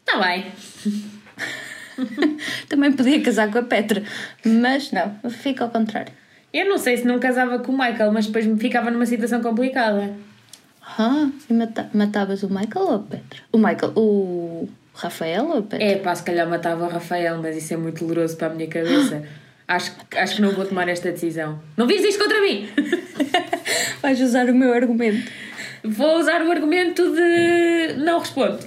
Está 0.05 0.19
bem. 0.21 0.45
Também 2.69 2.91
podia 2.93 3.21
casar 3.21 3.51
com 3.51 3.57
a 3.59 3.63
Petra. 3.63 4.03
Mas 4.45 4.91
não, 4.91 5.15
fica 5.29 5.63
ao 5.63 5.69
contrário. 5.69 6.13
Eu 6.53 6.67
não 6.67 6.77
sei 6.77 6.97
se 6.97 7.05
não 7.05 7.19
casava 7.19 7.59
com 7.59 7.71
o 7.71 7.77
Michael, 7.77 8.11
mas 8.11 8.25
depois 8.27 8.45
ficava 8.59 8.89
numa 8.89 9.05
situação 9.05 9.41
complicada. 9.41 10.13
Ah, 10.97 11.29
e 11.49 11.53
mata- 11.53 11.89
matavas 11.93 12.41
o 12.43 12.49
Michael 12.49 12.85
ou 12.85 12.95
a 12.95 12.99
Petra? 12.99 13.39
O 13.51 13.57
Michael. 13.57 13.93
O 13.95 14.69
Rafael 14.95 15.45
ou 15.45 15.57
a 15.59 15.61
Petra? 15.61 15.83
É 15.85 15.95
pá, 15.97 16.15
se 16.15 16.23
calhar 16.23 16.49
matava 16.49 16.85
o 16.85 16.89
Rafael, 16.89 17.37
mas 17.41 17.55
isso 17.55 17.73
é 17.73 17.77
muito 17.77 18.03
doloroso 18.03 18.35
para 18.37 18.47
a 18.47 18.49
minha 18.55 18.67
cabeça. 18.67 19.23
Acho, 19.69 19.91
acho 20.17 20.37
que 20.37 20.41
não 20.41 20.49
vou 20.53 20.65
tomar 20.65 20.89
esta 20.89 21.11
decisão. 21.11 21.61
Não 21.77 21.85
vires 21.85 22.03
isto 22.03 22.17
contra 22.17 22.41
mim! 22.41 22.67
Vais 24.01 24.19
usar 24.19 24.49
o 24.49 24.55
meu 24.55 24.73
argumento. 24.73 25.31
Vou 25.83 26.19
usar 26.19 26.41
o 26.45 26.51
argumento 26.51 27.03
de 27.15 27.93
não 27.97 28.19
respondo. 28.19 28.59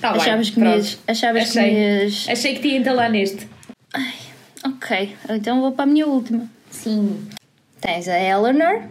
Tá 0.00 0.12
bem, 0.12 0.20
Achavas 0.20 0.50
que 0.50 0.54
pronto. 0.60 0.70
me 0.70 0.76
ias- 0.76 0.98
achavas 1.06 1.50
que 1.52 1.58
Achei. 1.58 1.72
me 1.74 2.02
ias- 2.04 2.28
Achei 2.28 2.54
que 2.54 2.60
te 2.62 2.68
ia 2.68 2.78
entalar 2.78 3.10
neste. 3.10 3.46
Ok, 4.64 5.14
então 5.30 5.60
vou 5.60 5.72
para 5.72 5.84
a 5.84 5.86
minha 5.86 6.06
última. 6.06 6.48
Sim. 6.70 7.26
Tens 7.80 8.08
a 8.08 8.18
Eleanor, 8.18 8.82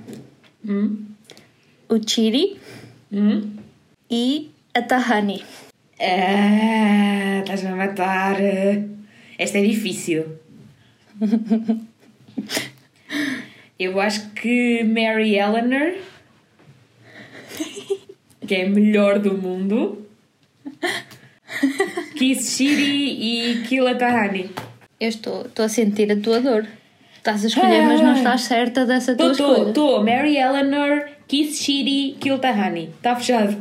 Hum? 0.67 1.05
o 1.89 1.99
Chiri 2.07 2.57
Hum? 3.11 3.55
e 4.09 4.51
a 4.73 4.81
Tahani. 4.81 5.43
Ah, 5.99 7.39
estás-me 7.41 7.69
a 7.71 7.75
matar. 7.75 8.35
Esta 9.37 9.57
é 9.57 9.61
difícil. 9.63 10.25
Eu 13.79 13.99
acho 13.99 14.29
que 14.31 14.83
Mary 14.83 15.35
Eleanor, 15.35 15.95
que 18.53 18.59
é 18.59 18.65
a 18.65 18.69
melhor 18.69 19.17
do 19.17 19.33
mundo, 19.35 20.05
Kiss 22.15 22.55
Shiri 22.55 23.55
e 23.57 23.63
Killa 23.63 23.95
Tahani. 23.95 24.51
Eu 24.99 25.09
estou, 25.09 25.41
estou 25.45 25.65
a 25.65 25.69
sentir 25.69 26.11
a 26.11 26.15
tua 26.17 26.39
dor. 26.39 26.67
Estás 27.17 27.43
a 27.43 27.47
escolher, 27.47 27.83
mas 27.83 28.01
não 28.01 28.13
estás 28.15 28.41
certa 28.41 28.85
dessa 28.85 29.15
tua 29.15 29.31
Estou, 29.31 29.51
escolha. 29.53 29.69
estou. 29.69 30.03
Mary 30.03 30.37
Eleanor, 30.37 31.07
Kiss 31.27 31.63
Shiri, 31.63 32.15
Killa 32.19 32.37
Tahani. 32.37 32.89
Está 32.97 33.15
fechado. 33.15 33.57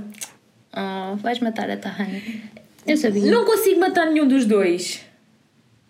Oh, 0.76 1.16
vais 1.16 1.38
matar 1.40 1.70
a 1.70 1.76
Tahani. 1.76 2.42
Eu 2.86 2.96
sabia. 2.96 3.30
Não 3.30 3.44
consigo 3.46 3.80
matar 3.80 4.06
nenhum 4.06 4.26
dos 4.28 4.44
dois. 4.44 5.00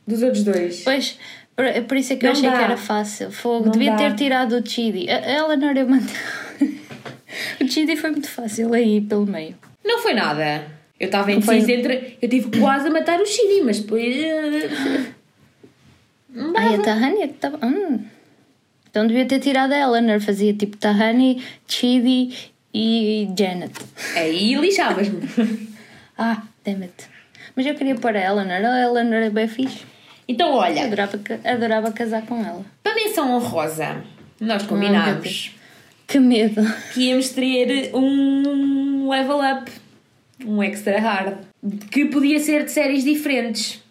Dos 0.06 0.22
outros 0.22 0.44
dois. 0.44 0.82
Pois, 0.84 1.18
por, 1.56 1.64
por 1.88 1.96
isso 1.96 2.12
é 2.12 2.16
que 2.16 2.26
eu 2.26 2.32
Não 2.32 2.38
achei 2.38 2.50
dá. 2.50 2.58
que 2.58 2.64
era 2.64 2.76
fácil. 2.76 3.30
Fogo, 3.32 3.64
Não 3.66 3.72
devia 3.72 3.92
dá. 3.92 3.96
ter 3.96 4.14
tirado 4.14 4.52
o 4.56 4.66
Chidi. 4.68 5.08
A 5.10 5.38
Eleanor 5.38 5.76
eu 5.76 5.88
mantei. 5.88 6.14
o 7.60 7.68
Chidi 7.68 7.96
foi 7.96 8.10
muito 8.10 8.28
fácil 8.28 8.72
aí 8.74 9.00
pelo 9.00 9.26
meio. 9.26 9.54
Não 9.84 9.98
foi 10.00 10.14
nada. 10.14 10.64
Eu 10.98 11.06
estava 11.06 11.32
Não 11.32 11.42
foi- 11.42 11.56
indecisa 11.56 11.72
entre. 11.78 12.18
Eu 12.22 12.28
tive 12.28 12.58
quase 12.60 12.86
a 12.88 12.90
matar 12.90 13.20
o 13.20 13.26
Shiri, 13.26 13.62
mas 13.62 13.80
depois. 13.80 14.16
eh, 14.16 14.68
Ai, 16.56 16.74
a. 16.76 16.82
Tahani 16.82 17.22
é 17.22 17.28
que 17.28 17.34
estava. 17.34 17.58
Hum. 17.64 18.04
Então 18.90 19.06
devia 19.06 19.26
ter 19.26 19.40
tirado 19.40 19.72
a 19.72 19.78
Eleanor. 19.78 20.20
Fazia 20.20 20.52
tipo 20.54 20.76
Tahani, 20.76 21.42
Chidi 21.66 22.50
e 22.72 23.28
Janet. 23.38 23.72
Aí 24.16 24.54
lixavas-me. 24.54 25.72
Ah, 26.16 26.42
damn 26.64 26.82
it. 26.82 26.94
Mas 27.56 27.66
eu 27.66 27.74
queria 27.74 27.94
pôr 27.96 28.14
a 28.14 28.20
Eleanor. 28.20 28.64
A 28.64 28.80
Eleanor 28.82 29.22
é 29.22 29.30
bem 29.30 29.48
fixe. 29.48 29.80
Então, 30.28 30.48
Eu 30.50 30.54
olha, 30.56 30.84
adorava, 30.84 31.18
ca- 31.18 31.40
adorava 31.42 31.90
casar 31.90 32.22
com 32.26 32.38
ela. 32.44 32.64
para 32.82 32.94
menção 32.94 33.34
honrosa, 33.34 34.04
nós 34.38 34.62
combinámos 34.64 35.22
Deus. 35.22 35.52
Que 36.12 36.18
medo. 36.20 36.60
que 36.92 37.00
íamos 37.08 37.30
ter 37.30 37.90
um 37.94 39.08
level 39.08 39.38
up, 39.40 39.70
um 40.44 40.62
extra 40.62 41.00
hard, 41.00 41.38
que 41.90 42.04
podia 42.06 42.38
ser 42.38 42.64
de 42.64 42.70
séries 42.70 43.02
diferentes. 43.04 43.82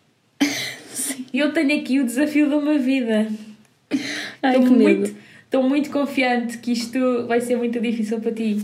E 1.33 1.39
eu 1.39 1.51
tenho 1.53 1.79
aqui 1.79 1.99
o 1.99 2.05
desafio 2.05 2.47
de 2.49 2.55
uma 2.55 2.77
vida. 2.77 3.27
Ai, 4.43 4.55
Estou 4.57 4.63
que 4.63 4.69
medo. 4.69 4.99
muito, 4.99 5.15
estou 5.45 5.63
muito 5.69 5.89
confiante 5.89 6.57
que 6.59 6.71
isto 6.73 7.25
vai 7.27 7.41
ser 7.41 7.55
muito 7.55 7.79
difícil 7.79 8.19
para 8.19 8.31
ti. 8.31 8.63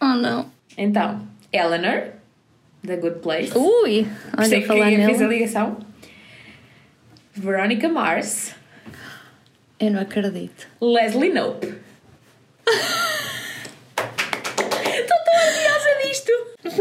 Oh, 0.00 0.14
não. 0.14 0.50
Então, 0.76 1.26
Eleanor, 1.52 2.08
The 2.86 2.96
Good 2.96 3.20
Place. 3.20 3.56
Ui, 3.56 4.06
olha, 4.36 4.60
que 4.60 4.66
falar 4.66 4.92
eu 4.92 5.08
fiz 5.08 5.22
a 5.22 5.28
ligação. 5.28 5.78
Veronica 7.34 7.88
Mars, 7.88 8.54
Eu 9.80 9.90
não 9.92 10.00
acredito. 10.00 10.66
Leslie 10.80 11.30
Knope. 11.32 11.74
Estou 13.96 15.18
tão 15.24 15.34
ansiosa 15.48 15.88
disto! 16.04 16.32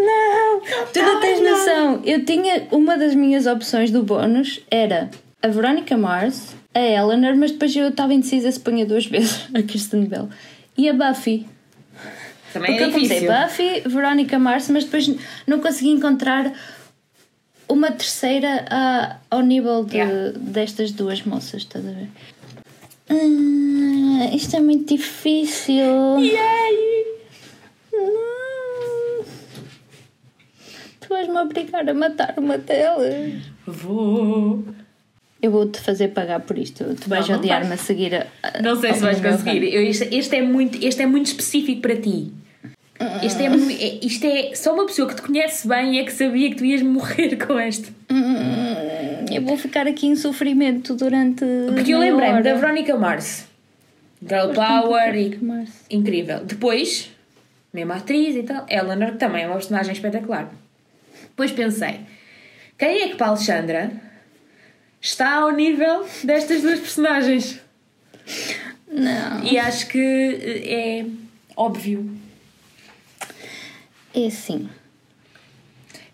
Não! 0.01 0.61
Tu 0.93 0.99
não 1.01 1.19
tens 1.19 1.39
não. 1.41 1.51
noção. 1.51 2.01
Eu 2.05 2.23
tinha. 2.25 2.67
Uma 2.71 2.97
das 2.97 3.15
minhas 3.15 3.45
opções 3.47 3.91
do 3.91 4.03
bónus 4.03 4.59
era 4.69 5.09
a 5.41 5.47
Veronica 5.47 5.97
Mars, 5.97 6.55
a 6.73 6.79
Eleanor, 6.79 7.35
mas 7.35 7.51
depois 7.51 7.75
eu 7.75 7.87
estava 7.89 8.13
indecisa 8.13 8.51
se 8.51 8.59
punha 8.59 8.85
duas 8.85 9.05
vezes 9.07 9.47
a 9.53 9.61
Kristen 9.63 10.05
Bell. 10.05 10.29
E 10.77 10.87
a 10.89 10.93
Buffy. 10.93 11.47
Também 12.53 12.71
Porque 12.71 12.83
é 12.83 12.87
eu 12.87 12.91
comecei 12.91 13.19
difícil. 13.21 13.41
Buffy, 13.47 13.81
Veronica 13.89 14.37
Mars, 14.39 14.69
mas 14.69 14.83
depois 14.83 15.09
não 15.47 15.59
consegui 15.59 15.89
encontrar 15.91 16.51
uma 17.67 17.89
terceira 17.91 18.65
a- 18.69 19.15
ao 19.29 19.41
nível 19.41 19.85
de- 19.85 19.95
Yeah. 19.97 20.33
destas 20.37 20.91
duas 20.91 21.21
moças, 21.23 21.61
estás 21.61 21.85
a 21.87 21.91
ver? 21.91 22.09
Ah, 23.11 24.35
isto 24.35 24.55
é 24.55 24.59
muito 24.59 24.87
difícil. 24.95 26.19
Yay! 26.19 27.05
Não. 27.91 29.25
Tu 31.01 31.09
vais-me 31.09 31.37
obrigar 31.37 31.87
a 31.89 31.93
matar 31.93 32.33
uma 32.37 32.57
delas. 32.57 33.33
Vou. 33.67 34.63
Eu 35.41 35.51
vou-te 35.51 35.79
fazer 35.79 36.09
pagar 36.09 36.39
por 36.41 36.57
isto. 36.57 36.83
Tu 37.01 37.09
vais 37.09 37.27
odiar-me 37.29 37.73
a 37.73 37.77
seguir. 37.77 38.13
A, 38.43 38.61
Não 38.61 38.79
sei 38.79 38.93
se 38.93 38.99
vais 39.01 39.19
conseguir. 39.19 39.63
Eu- 39.73 39.81
este, 39.83 40.15
este 40.15 40.35
é 40.35 40.41
muito, 40.41 40.83
este 40.85 41.01
é 41.01 41.05
muito 41.05 41.25
específico 41.27 41.81
para 41.81 41.95
ti. 41.95 42.31
Este 43.23 43.41
é, 43.43 43.47
é- 43.47 43.99
isto 44.05 44.23
é 44.25 44.53
só 44.53 44.75
uma 44.75 44.85
pessoa 44.85 45.07
que 45.09 45.15
te 45.15 45.23
conhece 45.23 45.67
bem 45.67 45.97
é 45.97 46.03
que 46.03 46.13
sabia 46.13 46.51
que 46.51 46.55
tu 46.57 46.63
ias 46.65 46.83
morrer 46.83 47.35
com 47.47 47.59
este. 47.59 47.91
Hum, 48.11 48.60
Eu 49.35 49.43
vou 49.43 49.57
ficar 49.57 49.87
aqui 49.87 50.07
em 50.07 50.15
sofrimento 50.15 50.95
durante. 50.95 51.45
Porque 51.73 51.93
eu 51.93 51.99
lembrei-me 51.99 52.41
da 52.41 52.55
Veronica 52.55 52.95
Mars. 52.97 53.45
Girl 54.21 54.53
Power 54.53 55.15
e 55.15 55.35
Mars. 55.37 55.71
incrível. 55.89 56.43
Depois, 56.43 57.09
mesma 57.73 57.95
atriz 57.95 58.35
e 58.35 58.43
tal, 58.43 58.65
Eleanor, 58.69 59.13
que 59.13 59.17
também 59.17 59.43
é 59.43 59.47
uma 59.47 59.55
personagem 59.55 59.93
espetacular. 59.93 60.51
Depois 61.23 61.51
pensei, 61.51 62.01
quem 62.77 63.01
é 63.01 63.07
que 63.09 63.15
para 63.15 63.27
a 63.27 63.29
Alexandra 63.29 63.91
está 65.01 65.33
ao 65.35 65.51
nível 65.51 66.05
destas 66.23 66.61
duas 66.61 66.79
personagens? 66.79 67.59
Não. 68.87 69.43
E 69.43 69.57
acho 69.57 69.87
que 69.87 69.97
eh, 69.99 71.01
é 71.01 71.05
óbvio. 71.55 72.11
É 74.13 74.27
assim. 74.27 74.69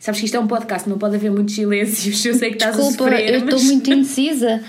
Sabes 0.08 0.22
que 0.22 0.26
isto 0.28 0.36
é 0.36 0.40
um 0.40 0.48
podcast, 0.48 0.88
não 0.88 0.98
pode 0.98 1.18
haver 1.18 1.30
muitos 1.30 1.54
silêncios. 1.54 2.24
Eu 2.24 2.34
sei 2.34 2.52
que 2.52 2.56
estás 2.56 2.76
a 2.76 2.82
Desculpa, 2.82 3.12
sofrer, 3.12 3.30
eu 3.30 3.40
estou 3.40 3.60
mas... 3.60 3.64
muito 3.66 3.92
indecisa. 3.92 4.64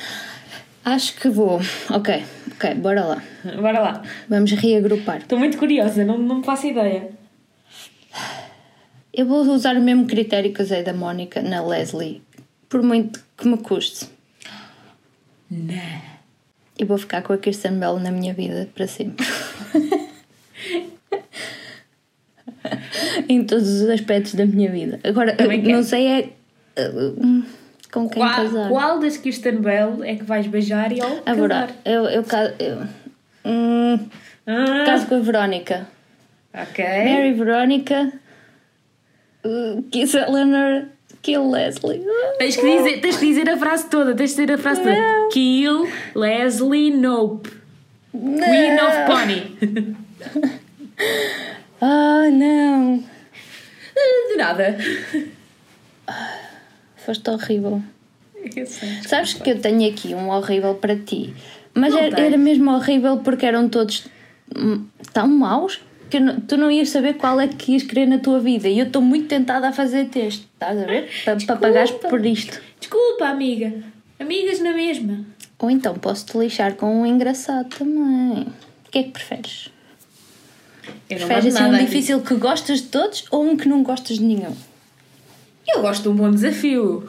Acho 0.84 1.14
que 1.14 1.28
vou. 1.28 1.60
Ok, 1.90 2.24
ok, 2.54 2.74
bora 2.74 3.04
lá. 3.04 3.22
Bora 3.44 3.78
lá. 3.78 4.02
Vamos 4.28 4.50
reagrupar. 4.50 5.18
Estou 5.18 5.38
muito 5.38 5.56
curiosa, 5.56 6.04
não, 6.04 6.18
não 6.18 6.38
me 6.38 6.44
faço 6.44 6.66
ideia. 6.66 7.10
Eu 9.14 9.26
vou 9.26 9.42
usar 9.42 9.76
o 9.76 9.80
mesmo 9.80 10.06
critério 10.06 10.52
que 10.52 10.60
usei 10.60 10.82
da 10.82 10.92
Mónica 10.92 11.40
na 11.40 11.64
Leslie, 11.64 12.20
por 12.68 12.82
muito 12.82 13.22
que 13.36 13.46
me 13.46 13.58
custe. 13.58 14.08
Não. 15.48 16.02
E 16.76 16.84
vou 16.84 16.98
ficar 16.98 17.22
com 17.22 17.32
a 17.32 17.38
Kirsten 17.38 17.78
Bell 17.78 18.00
na 18.00 18.10
minha 18.10 18.34
vida 18.34 18.68
para 18.74 18.88
sempre. 18.88 19.24
em 23.28 23.44
todos 23.44 23.68
os 23.82 23.88
aspectos 23.88 24.34
da 24.34 24.44
minha 24.46 24.70
vida. 24.70 24.98
Agora, 25.04 25.34
Também 25.34 25.62
quero. 25.62 25.76
não 25.76 25.82
sei 25.82 26.06
é. 26.06 26.28
uh, 26.80 27.42
com 27.92 28.08
quem 28.08 28.22
Qual, 28.22 28.34
casar. 28.34 28.68
qual 28.68 28.98
das 29.00 29.16
Kirsten 29.16 29.56
Bell 29.56 30.02
é 30.04 30.14
que 30.16 30.24
vais 30.24 30.46
beijar 30.46 30.92
e 30.92 31.00
ao 31.00 31.20
Agora, 31.24 31.68
eu, 31.84 32.04
eu, 32.04 32.24
eu, 32.58 32.78
hum, 33.44 33.98
Ah, 34.46 34.84
caso 34.86 35.06
com 35.06 35.14
a 35.16 35.20
Verónica. 35.20 35.88
ok. 36.54 36.84
Mary 36.84 37.32
Verónica, 37.32 38.12
uh, 39.44 39.82
Kiss 39.90 40.16
Eleanor, 40.16 40.86
Kill 41.22 41.50
Leslie. 41.50 42.02
Tens 42.38 42.56
que, 42.56 42.76
dizer, 42.78 43.00
tens 43.00 43.16
que 43.16 43.26
dizer 43.26 43.48
a 43.50 43.56
frase 43.56 43.88
toda, 43.90 44.14
tens 44.14 44.30
de 44.34 44.36
dizer 44.42 44.52
a 44.54 44.58
frase 44.58 44.80
toda. 44.82 44.94
Não. 44.94 45.28
Kill 45.30 45.88
Leslie 46.14 46.90
Nope. 46.90 47.50
Queen 48.12 48.78
of 48.80 48.96
Pony. 49.06 49.56
Ah, 51.80 52.28
não. 52.30 52.98
De 54.30 54.36
nada. 54.36 54.76
Foste 56.96 57.30
horrível. 57.30 57.82
Eu 58.56 58.66
sei. 58.66 58.88
Sabes 59.06 59.34
que 59.34 59.50
eu 59.50 59.60
tenho 59.60 59.90
aqui 59.90 60.14
um 60.14 60.28
horrível 60.30 60.74
para 60.74 60.96
ti. 60.96 61.34
Mas 61.74 61.94
era, 61.94 62.20
era 62.20 62.36
mesmo 62.38 62.70
horrível 62.72 63.18
porque 63.18 63.46
eram 63.46 63.68
todos 63.68 64.06
hum, 64.56 64.86
tão 65.12 65.28
maus 65.28 65.80
que 66.10 66.18
não- 66.18 66.40
tu 66.40 66.56
não 66.56 66.70
ias 66.70 66.88
saber 66.88 67.14
qual 67.14 67.38
é 67.40 67.46
que 67.48 67.72
ias 67.72 67.82
querer 67.82 68.06
na 68.06 68.18
tua 68.18 68.40
vida. 68.40 68.68
E 68.68 68.78
eu 68.78 68.86
estou 68.86 69.02
muito 69.02 69.26
tentada 69.28 69.68
a 69.68 69.72
fazer 69.72 70.08
este, 70.16 70.48
estás 70.54 70.80
a 70.80 70.84
ver? 70.86 71.08
Para, 71.24 71.36
para 71.36 71.56
pagares 71.56 71.90
por 71.90 72.24
isto. 72.24 72.60
Desculpa, 72.80 73.26
amiga. 73.26 73.72
Amigas 74.18 74.60
na 74.60 74.72
mesma. 74.72 75.24
Ou 75.58 75.70
então 75.70 75.94
posso-te 75.94 76.36
lixar 76.38 76.74
com 76.74 77.02
um 77.02 77.06
engraçado 77.06 77.68
também. 77.76 78.42
O 78.86 78.90
que 78.90 78.98
é 78.98 79.02
que 79.02 79.10
preferes? 79.10 79.70
Eu 81.10 81.18
não 81.20 81.26
Preferes 81.26 81.44
gosto 81.44 81.56
assim 81.58 81.70
um 81.70 81.74
aqui. 81.74 81.84
difícil 81.86 82.20
que 82.20 82.34
gostas 82.34 82.80
de 82.80 82.86
todos 82.88 83.24
ou 83.30 83.44
um 83.44 83.56
que 83.56 83.68
não 83.68 83.82
gostas 83.82 84.18
de 84.18 84.24
nenhum? 84.24 84.54
Eu 85.66 85.80
gosto 85.82 86.02
de 86.02 86.08
um 86.08 86.14
bom 86.16 86.30
desafio. 86.30 87.08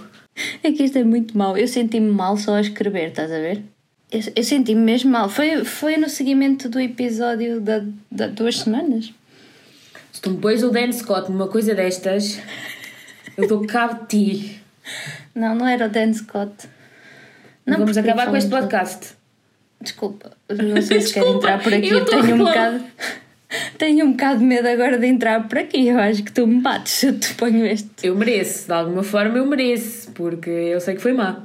É 0.64 0.72
que 0.72 0.84
isto 0.84 0.98
é 0.98 1.04
muito 1.04 1.38
mau. 1.38 1.58
Eu 1.58 1.68
senti-me 1.68 2.10
mal 2.12 2.38
só 2.38 2.56
a 2.56 2.62
escrever, 2.62 3.10
estás 3.10 3.32
a 3.32 3.38
ver? 3.40 3.64
Eu, 4.12 4.22
eu 4.36 4.44
senti-me 4.44 4.82
mesmo 4.82 5.12
mal. 5.12 5.30
Foi, 5.30 5.64
foi 5.66 5.98
no 5.98 6.10
seguimento 6.10 6.68
do 6.70 6.80
episódio 6.80 7.60
da, 7.62 7.84
da 8.12 8.28
duas 8.28 8.60
semanas. 8.60 9.14
Se 10.12 10.22
tu 10.22 10.32
me 10.32 10.38
pões 10.38 10.64
o 10.64 10.70
Dan 10.72 10.92
Scott 10.92 11.32
numa 11.32 11.48
coisa 11.48 11.76
destas, 11.76 12.40
eu 13.38 13.48
dou 13.48 13.66
cabo 13.68 14.06
de 14.06 14.08
ti. 14.08 14.62
Não, 15.36 15.54
não 15.56 15.68
era 15.68 15.86
o 15.86 15.90
Dan 15.90 16.12
Scott. 16.14 16.52
Vamos 17.66 17.86
porque 17.86 18.00
acabar 18.00 18.28
com 18.28 18.36
este 18.36 18.50
podcast. 18.50 19.14
Desculpa, 19.82 20.32
não 20.50 20.82
sei 20.82 21.00
se 21.02 21.14
quer 21.14 21.20
Desculpa, 21.22 21.38
entrar 21.38 21.64
por 21.64 21.74
aqui. 21.74 21.90
eu 21.90 22.04
tenho 22.06 22.36
um 22.36 22.40
bocado. 22.40 22.84
Tenho 23.80 24.06
um 24.06 24.12
bocado 24.12 24.40
de 24.40 24.46
medo 24.46 24.68
agora 24.68 25.00
de 25.00 25.08
entrar 25.08 25.48
por 25.48 25.58
aqui. 25.58 25.88
Eu 25.88 25.98
acho 25.98 26.22
que 26.22 26.32
tu 26.34 26.46
me 26.46 26.62
bates 26.62 26.92
se 26.94 27.08
eu 27.08 27.18
te 27.20 27.34
ponho 27.34 27.66
este. 27.66 27.90
Eu 28.08 28.16
mereço, 28.16 28.68
de 28.68 28.74
alguma 28.74 29.02
forma 29.04 29.38
eu 29.38 29.46
mereço, 29.48 30.12
porque 30.12 30.50
eu 30.50 30.80
sei 30.82 30.96
que 30.96 31.02
foi 31.02 31.14
má. 31.14 31.44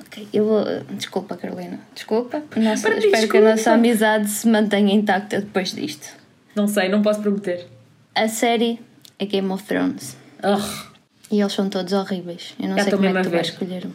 Ok, 0.00 0.28
eu 0.32 0.44
vou. 0.44 0.64
Desculpa, 0.96 1.36
Carolina. 1.36 1.80
Desculpa. 1.94 2.42
Nossa, 2.56 2.88
espero 2.98 3.28
que 3.28 3.36
a 3.38 3.40
nossa 3.40 3.54
desculpa. 3.56 3.78
amizade 3.78 4.28
se 4.28 4.46
mantenha 4.46 4.92
intacta 4.94 5.40
depois 5.40 5.72
disto. 5.72 6.06
Não 6.54 6.68
sei, 6.68 6.88
não 6.90 7.00
posso 7.02 7.20
prometer. 7.20 7.66
A 8.14 8.28
série 8.28 8.78
é 9.18 9.24
Game 9.26 9.48
of 9.50 9.64
Thrones. 9.64 10.16
Ugh. 10.44 10.92
E 11.32 11.40
eles 11.40 11.52
são 11.54 11.68
todos 11.70 11.92
horríveis. 11.94 12.54
Eu 12.60 12.68
não 12.68 12.76
Já 12.76 12.84
sei 12.84 12.92
como 12.92 13.06
é 13.06 13.12
que 13.14 13.22
tu 13.22 13.30
vais 13.30 13.46
escolher 13.48 13.86
um. 13.86 13.90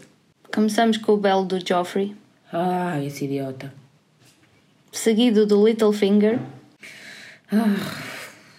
Começamos 0.54 0.98
com 0.98 1.12
o 1.14 1.18
belo 1.18 1.46
do 1.46 1.60
Joffrey, 1.66 2.16
Ai, 2.52 3.06
esse 3.06 3.26
idiota. 3.26 3.72
seguido 4.92 5.46
do 5.46 5.64
Littlefinger 5.68 6.40
Ah. 6.40 6.59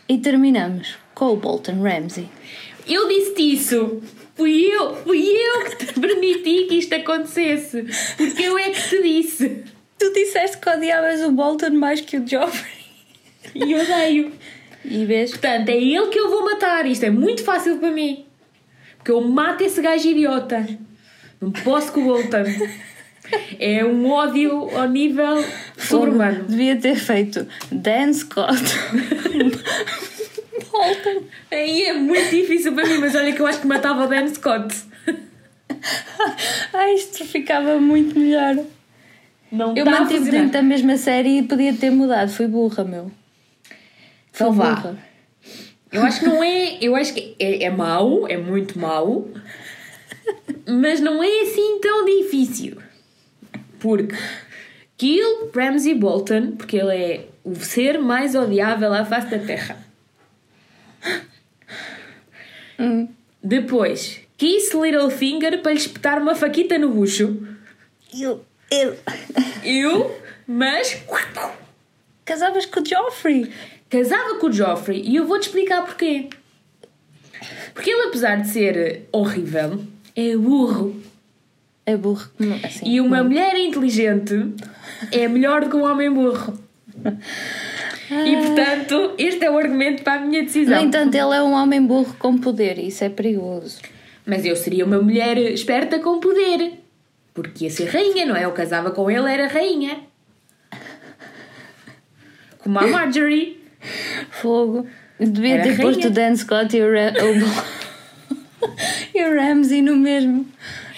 E 0.08 0.18
terminamos 0.18 0.98
com 1.14 1.26
o 1.26 1.36
Bolton 1.36 1.82
Ramsay. 1.82 2.28
Eu 2.88 3.08
disse-te 3.08 3.54
isso. 3.54 4.02
Fui 4.34 4.66
eu, 4.72 4.96
fui 4.96 5.20
eu 5.20 5.64
que 5.64 5.86
te 5.86 6.00
permiti 6.00 6.64
que 6.64 6.74
isto 6.76 6.94
acontecesse. 6.94 7.86
Porque 8.16 8.42
eu 8.42 8.58
é 8.58 8.70
que 8.70 8.88
te 8.88 9.02
disse. 9.02 9.64
Tu 9.98 10.12
disseste 10.12 10.58
que 10.58 10.68
odiavas 10.68 11.20
o 11.20 11.30
Bolton 11.30 11.70
mais 11.70 12.00
que 12.00 12.16
o 12.16 12.26
Joffrey. 12.26 12.80
E 13.54 13.74
odeio. 13.74 14.32
E 14.84 15.04
vês? 15.04 15.30
Portanto, 15.30 15.68
é 15.68 15.76
ele 15.76 16.06
que 16.08 16.18
eu 16.18 16.30
vou 16.30 16.44
matar. 16.44 16.86
Isto 16.86 17.04
é 17.04 17.10
muito 17.10 17.44
fácil 17.44 17.78
para 17.78 17.90
mim. 17.90 18.24
Porque 18.96 19.10
eu 19.10 19.20
mato 19.20 19.62
esse 19.62 19.80
gajo 19.80 20.08
idiota. 20.08 20.66
Não 21.40 21.52
posso 21.52 21.92
com 21.92 22.00
o 22.00 22.04
Bolton. 22.04 22.44
É 23.58 23.84
um 23.84 24.10
ódio 24.10 24.70
ao 24.76 24.88
nível 24.88 25.44
sobre-humano. 25.76 26.44
Devia 26.44 26.76
ter 26.76 26.96
feito 26.96 27.46
Dan 27.70 28.12
Scott. 28.12 28.62
Bolton. 30.70 31.24
Aí 31.50 31.84
é 31.84 31.92
muito 31.92 32.30
difícil 32.30 32.72
para 32.72 32.86
mim, 32.86 32.98
mas 32.98 33.14
olha 33.14 33.32
que 33.32 33.40
eu 33.40 33.46
acho 33.46 33.60
que 33.60 33.66
matava 33.66 34.04
o 34.04 34.08
Dan 34.08 34.26
Scott. 34.28 34.74
Ah, 36.72 36.92
isto 36.92 37.24
ficava 37.24 37.78
muito 37.78 38.18
melhor. 38.18 38.58
Não 39.50 39.76
Eu 39.76 39.84
mantive 39.84 40.30
dentro 40.30 40.52
da 40.52 40.62
mesma 40.62 40.96
série 40.96 41.38
e 41.38 41.42
podia 41.42 41.72
ter 41.74 41.90
mudado. 41.90 42.30
Fui 42.30 42.46
burra, 42.46 42.84
meu. 42.84 43.10
Fui 44.32 44.46
Então 44.46 44.52
vá. 44.52 44.74
burra. 44.74 44.98
Eu 45.92 46.02
acho 46.04 46.20
que 46.20 46.26
não 46.26 46.42
é. 46.42 46.78
Eu 46.80 46.94
acho 46.94 47.12
que 47.12 47.34
é, 47.38 47.64
é 47.64 47.70
mau, 47.70 48.28
é 48.28 48.36
muito 48.36 48.78
mau, 48.78 49.28
mas 50.68 51.00
não 51.00 51.22
é 51.22 51.40
assim 51.42 51.80
tão 51.80 52.04
difícil. 52.04 52.76
Porque 53.80 54.14
Kill 54.96 55.50
Ramsay 55.54 55.94
Bolton, 55.94 56.52
porque 56.52 56.76
ele 56.76 56.94
é 56.94 57.26
o 57.42 57.54
ser 57.56 57.98
mais 57.98 58.34
odiável 58.34 58.92
à 58.92 59.04
face 59.04 59.28
da 59.28 59.38
Terra. 59.38 59.84
Hum. 62.78 63.08
Depois, 63.42 64.20
Kiss 64.36 64.76
Littlefinger 64.76 65.60
para 65.62 65.72
lhe 65.72 65.78
espetar 65.78 66.20
uma 66.20 66.34
faquita 66.34 66.78
no 66.78 66.90
bucho. 66.90 67.46
Eu, 68.18 68.44
eu. 68.70 68.96
Eu, 69.64 70.18
mas 70.46 71.02
Casavas 72.24 72.66
com 72.66 72.80
o 72.80 72.86
Joffrey. 72.86 73.52
casava 73.88 74.36
com 74.36 74.46
o 74.46 74.52
Joffrey 74.52 75.02
e 75.02 75.16
eu 75.16 75.26
vou-te 75.26 75.48
explicar 75.48 75.84
porquê. 75.84 76.28
Porque 77.74 77.90
ele, 77.90 78.08
apesar 78.08 78.36
de 78.36 78.48
ser 78.48 79.08
horrível, 79.12 79.84
é 80.14 80.36
burro. 80.36 81.00
É 81.86 81.96
burro. 81.96 82.28
como- 82.36 82.54
Assim, 82.64 82.88
E 82.88 83.00
uma 83.00 83.18
como- 83.18 83.30
mulher 83.30 83.54
inteligente 83.56 84.54
é 85.10 85.26
melhor 85.28 85.62
do 85.64 85.70
que 85.70 85.76
um 85.76 85.84
homem 85.84 86.10
burro. 86.12 86.58
E 88.10 88.36
portanto, 88.36 89.14
este 89.16 89.44
é 89.44 89.50
o 89.50 89.56
argumento 89.58 90.02
para 90.02 90.20
a 90.20 90.24
minha 90.24 90.40
No 90.40 90.46
decisão. 90.46 90.82
entanto, 90.82 91.14
ele 91.14 91.34
é 91.36 91.42
um 91.42 91.52
homem 91.52 91.80
burro 91.84 92.14
com 92.18 92.36
poder 92.36 92.78
e 92.78 92.88
isso 92.88 93.02
é 93.04 93.08
perigoso. 93.08 93.80
Mas 94.26 94.44
eu 94.44 94.54
seria 94.56 94.84
uma 94.84 95.00
mulher 95.00 95.38
esperta 95.38 95.98
com 95.98 96.20
poder. 96.20 96.74
Porque 97.32 97.64
ia 97.64 97.70
ser 97.70 97.86
rainha, 97.88 98.26
não 98.26 98.36
é? 98.36 98.44
Eu 98.44 98.52
casava 98.52 98.90
com 98.90 99.10
ele, 99.10 99.32
era 99.32 99.46
rainha. 99.48 99.98
Como 102.58 102.78
a 102.78 102.86
Marjorie. 102.86 103.58
Fogo. 104.30 104.86
Devia 105.18 105.54
Era 105.54 105.62
ter 105.62 105.68
rainha. 105.74 105.82
posto 105.94 106.06
o 106.08 106.10
Dan 106.10 106.36
Scott 106.36 106.76
e 106.76 106.82
o, 106.82 106.92
Ra 106.92 107.12
o... 107.24 108.66
e 109.16 109.24
o 109.24 109.34
Ramsey 109.34 109.80
no 109.82 109.96
mesmo. 109.96 110.46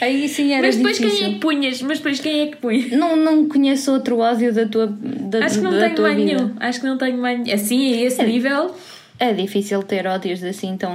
Aí 0.02 0.28
sim 0.28 0.52
era 0.52 0.66
Mas 0.66 0.76
depois 0.76 0.98
difícil. 0.98 1.18
quem 1.18 1.28
é 1.28 1.32
que 1.34 1.38
punhas? 1.40 1.82
Mas 1.82 1.98
depois 1.98 2.18
quem 2.20 2.40
é 2.40 2.46
que 2.48 2.56
punha? 2.56 2.88
Não, 2.96 3.14
não 3.14 3.48
conheço 3.48 3.92
outro 3.92 4.18
ódio 4.18 4.52
da 4.52 4.66
tua, 4.66 4.88
da, 4.88 5.44
Acho 5.44 5.58
que 5.58 5.60
não 5.64 5.70
da 5.70 5.88
tenho 5.90 6.02
mais 6.02 6.16
vida. 6.16 6.34
nenhum. 6.34 6.56
Acho 6.58 6.80
que 6.80 6.86
não 6.86 6.98
tenho 6.98 7.18
mais 7.18 7.38
nenhum. 7.38 7.54
Assim, 7.54 7.94
a 7.94 8.00
esse 8.02 8.22
nível. 8.24 8.74
É 9.20 9.32
difícil 9.32 9.80
ter 9.84 10.06
ódios 10.08 10.42
assim 10.42 10.76
tão. 10.76 10.92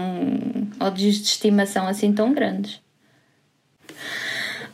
ódios 0.80 1.16
de 1.16 1.24
estimação 1.24 1.88
assim 1.88 2.12
tão 2.12 2.34
grandes. 2.34 2.82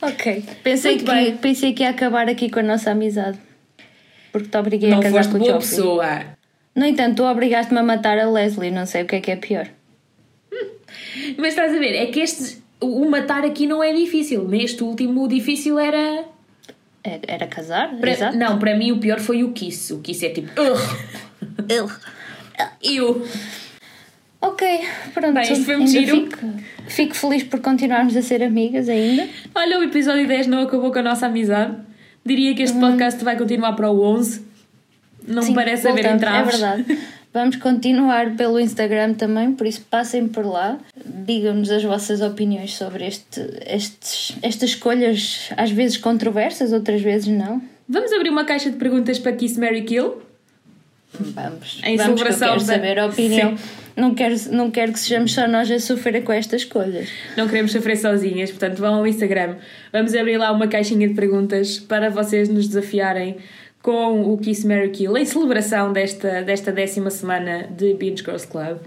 Ok. 0.02 0.44
Pensei 0.64 0.96
Muito 0.96 1.06
que, 1.06 1.12
bem. 1.12 1.38
pensei 1.38 1.74
que 1.74 1.84
ia 1.84 1.90
acabar 1.92 2.28
aqui 2.28 2.50
com 2.50 2.60
a 2.60 2.64
nossa 2.64 2.92
amizade. 2.92 3.38
Porque 4.32 4.50
te 4.50 4.58
obriguei 4.58 4.92
a 4.92 4.96
Não 4.96 5.02
casar 5.02 5.18
foste 5.26 5.32
com 5.32 5.38
o 5.38 5.40
boa 5.42 5.52
Joffrey. 5.54 5.70
pessoa. 5.70 6.22
No 6.76 6.86
entanto, 6.86 7.18
tu 7.18 7.24
obrigaste-me 7.24 7.80
a 7.80 7.84
matar 7.84 8.18
a 8.18 8.28
Leslie, 8.30 8.72
não 8.72 8.86
sei 8.88 9.04
o 9.04 9.06
que 9.06 9.16
é 9.18 9.22
que 9.22 9.32
é 9.32 9.36
pior. 9.36 9.68
Mas 11.38 11.50
estás 11.50 11.72
a 11.74 11.78
ver, 11.78 11.94
é 11.96 12.08
que 12.08 12.20
este, 12.20 12.63
o 12.86 13.10
matar 13.10 13.44
aqui 13.46 13.66
não 13.68 13.84
é 13.84 13.94
difícil. 13.94 14.48
Neste 14.48 14.84
último, 14.84 15.24
o 15.24 15.28
difícil 15.28 15.78
era. 15.80 16.26
Era, 17.04 17.22
era 17.28 17.48
casar? 17.48 17.96
para- 17.98 18.12
Exato. 18.12 18.38
não, 18.38 18.58
para 18.60 18.76
mim 18.78 18.92
o 18.92 18.98
pior 18.98 19.20
foi 19.20 19.44
o 19.44 19.52
kiss. 19.52 19.94
O 19.94 20.00
kiss 20.00 20.26
é 20.26 20.30
tipo. 20.30 20.50
"Ugh, 20.60 20.80
Eu. 21.70 21.90
Eu. 22.82 23.28
Ok, 24.42 24.68
pronto. 25.14 25.34
Bem, 25.34 25.44
isto 25.44 25.64
foi 25.66 25.78
muito 25.78 25.92
giro. 25.92 26.16
Fico, 26.28 26.38
fico 26.88 27.16
feliz 27.16 27.44
por 27.44 27.62
continuarmos 27.62 28.16
a 28.18 28.22
ser 28.22 28.44
amigas 28.44 28.90
ainda. 28.90 29.28
Olha, 29.56 29.80
o 29.80 29.84
episódio 29.84 30.28
10 30.28 30.48
não 30.48 30.64
acabou 30.64 30.92
com 30.92 31.00
a 31.00 31.04
nossa 31.04 31.28
amizade. 31.28 31.76
Diria 32.26 32.54
que 32.54 32.62
este 32.64 32.78
podcast 32.80 33.24
vai 33.24 33.38
continuar 33.38 33.74
para 33.74 33.90
o 33.90 34.02
11. 34.02 34.46
Não 35.26 35.42
me 35.42 35.48
Sim, 35.50 35.54
parece 35.54 35.88
haver 35.88 36.04
voltamos, 36.04 36.24
entraves. 36.24 36.56
É 36.56 36.58
verdade. 36.58 37.00
Vamos 37.34 37.56
continuar 37.56 38.36
pelo 38.36 38.60
Instagram 38.60 39.16
também, 39.16 39.54
por 39.54 39.66
isso 39.66 39.82
passem 39.90 40.28
por 40.28 40.46
lá. 40.46 40.78
Digam-nos 41.04 41.72
as 41.72 41.84
vossas 41.84 42.22
opiniões 42.22 42.76
sobre 42.76 43.08
este, 43.08 43.42
estes, 43.66 44.38
estas 44.44 44.70
escolhas, 44.70 45.50
às 45.58 45.72
vezes 45.72 45.98
controversas, 45.98 46.72
outras 46.72 47.02
vezes 47.02 47.28
não. 47.28 47.60
Vamos 47.90 48.14
abrir 48.14 48.30
uma 48.30 48.46
caixa 48.46 48.70
de 48.70 48.78
perguntas 48.78 49.18
para 49.18 49.32
Kiss 49.34 49.60
Mary 49.60 49.82
Kill? 49.82 50.22
Vamos. 51.20 51.82
Em 51.84 51.98
Vamos 51.98 52.22
que 52.22 52.28
eu 52.28 52.34
celebração 52.34 52.48
quero 52.50 52.60
saber 52.60 53.00
a 53.00 53.08
opinião. 53.08 53.58
Sim. 53.58 53.64
Não 53.96 54.16
quero, 54.16 54.36
não 54.52 54.72
quero 54.72 54.92
que 54.92 55.00
sejamos 55.00 55.34
só 55.34 55.48
nós 55.48 55.70
a 55.70 55.80
sofrer 55.80 56.24
com 56.24 56.34
estas 56.34 56.62
escolhas. 56.62 57.10
Não 57.38 57.48
queremos 57.48 57.72
sofrer 57.72 57.96
sozinhas, 57.96 58.50
portanto 58.50 58.80
vão 58.80 58.96
ao 58.96 59.08
Instagram. 59.08 59.56
Vamos 59.92 60.16
abrir 60.16 60.38
lá 60.38 60.52
uma 60.52 60.68
caixinha 60.68 61.08
de 61.08 61.14
perguntas 61.14 61.80
para 61.80 62.10
vocês 62.10 62.50
nos 62.50 62.68
desafiarem 62.68 63.38
com 63.84 64.34
o 64.34 64.38
Kiss 64.38 64.66
Mary 64.66 64.90
Kill 64.90 65.16
em 65.18 65.26
celebração 65.26 65.92
desta, 65.92 66.42
desta 66.42 66.72
décima 66.72 67.12
semana 67.12 67.68
de 67.70 67.94
Binge 67.94 68.24
Girls 68.24 68.48
Club. 68.48 68.78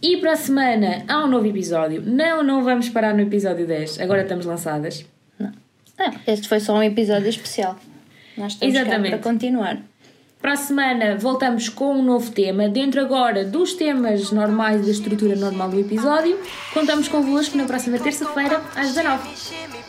E 0.00 0.16
para 0.16 0.32
a 0.32 0.36
semana 0.36 1.04
há 1.08 1.24
um 1.24 1.26
novo 1.26 1.46
episódio. 1.46 2.00
Não, 2.00 2.42
não 2.42 2.62
vamos 2.62 2.88
parar 2.88 3.12
no 3.12 3.20
episódio 3.20 3.66
10. 3.66 4.00
Agora 4.00 4.22
estamos 4.22 4.46
lançadas. 4.46 5.04
Não. 5.38 5.52
Não, 5.98 6.14
este 6.26 6.48
foi 6.48 6.60
só 6.60 6.74
um 6.74 6.82
episódio 6.82 7.28
especial. 7.28 7.76
Nós 8.38 8.52
estamos 8.52 8.74
cá 8.74 8.80
Exatamente. 8.80 9.10
para 9.10 9.18
continuar. 9.18 9.82
Para 10.40 10.52
a 10.52 10.56
semana 10.56 11.16
voltamos 11.18 11.68
com 11.68 11.96
um 11.96 12.02
novo 12.02 12.30
tema. 12.30 12.68
Dentro 12.68 13.00
agora 13.00 13.44
dos 13.44 13.74
temas 13.74 14.30
normais 14.30 14.86
da 14.86 14.90
estrutura 14.92 15.34
normal 15.36 15.68
do 15.68 15.80
episódio, 15.80 16.38
contamos 16.72 17.08
convosco 17.08 17.58
na 17.58 17.64
próxima 17.64 17.98
terça-feira 17.98 18.62
às 18.74 18.88
19 18.94 19.28
Shimmy, 19.36 19.36
shimmy, 19.36 19.79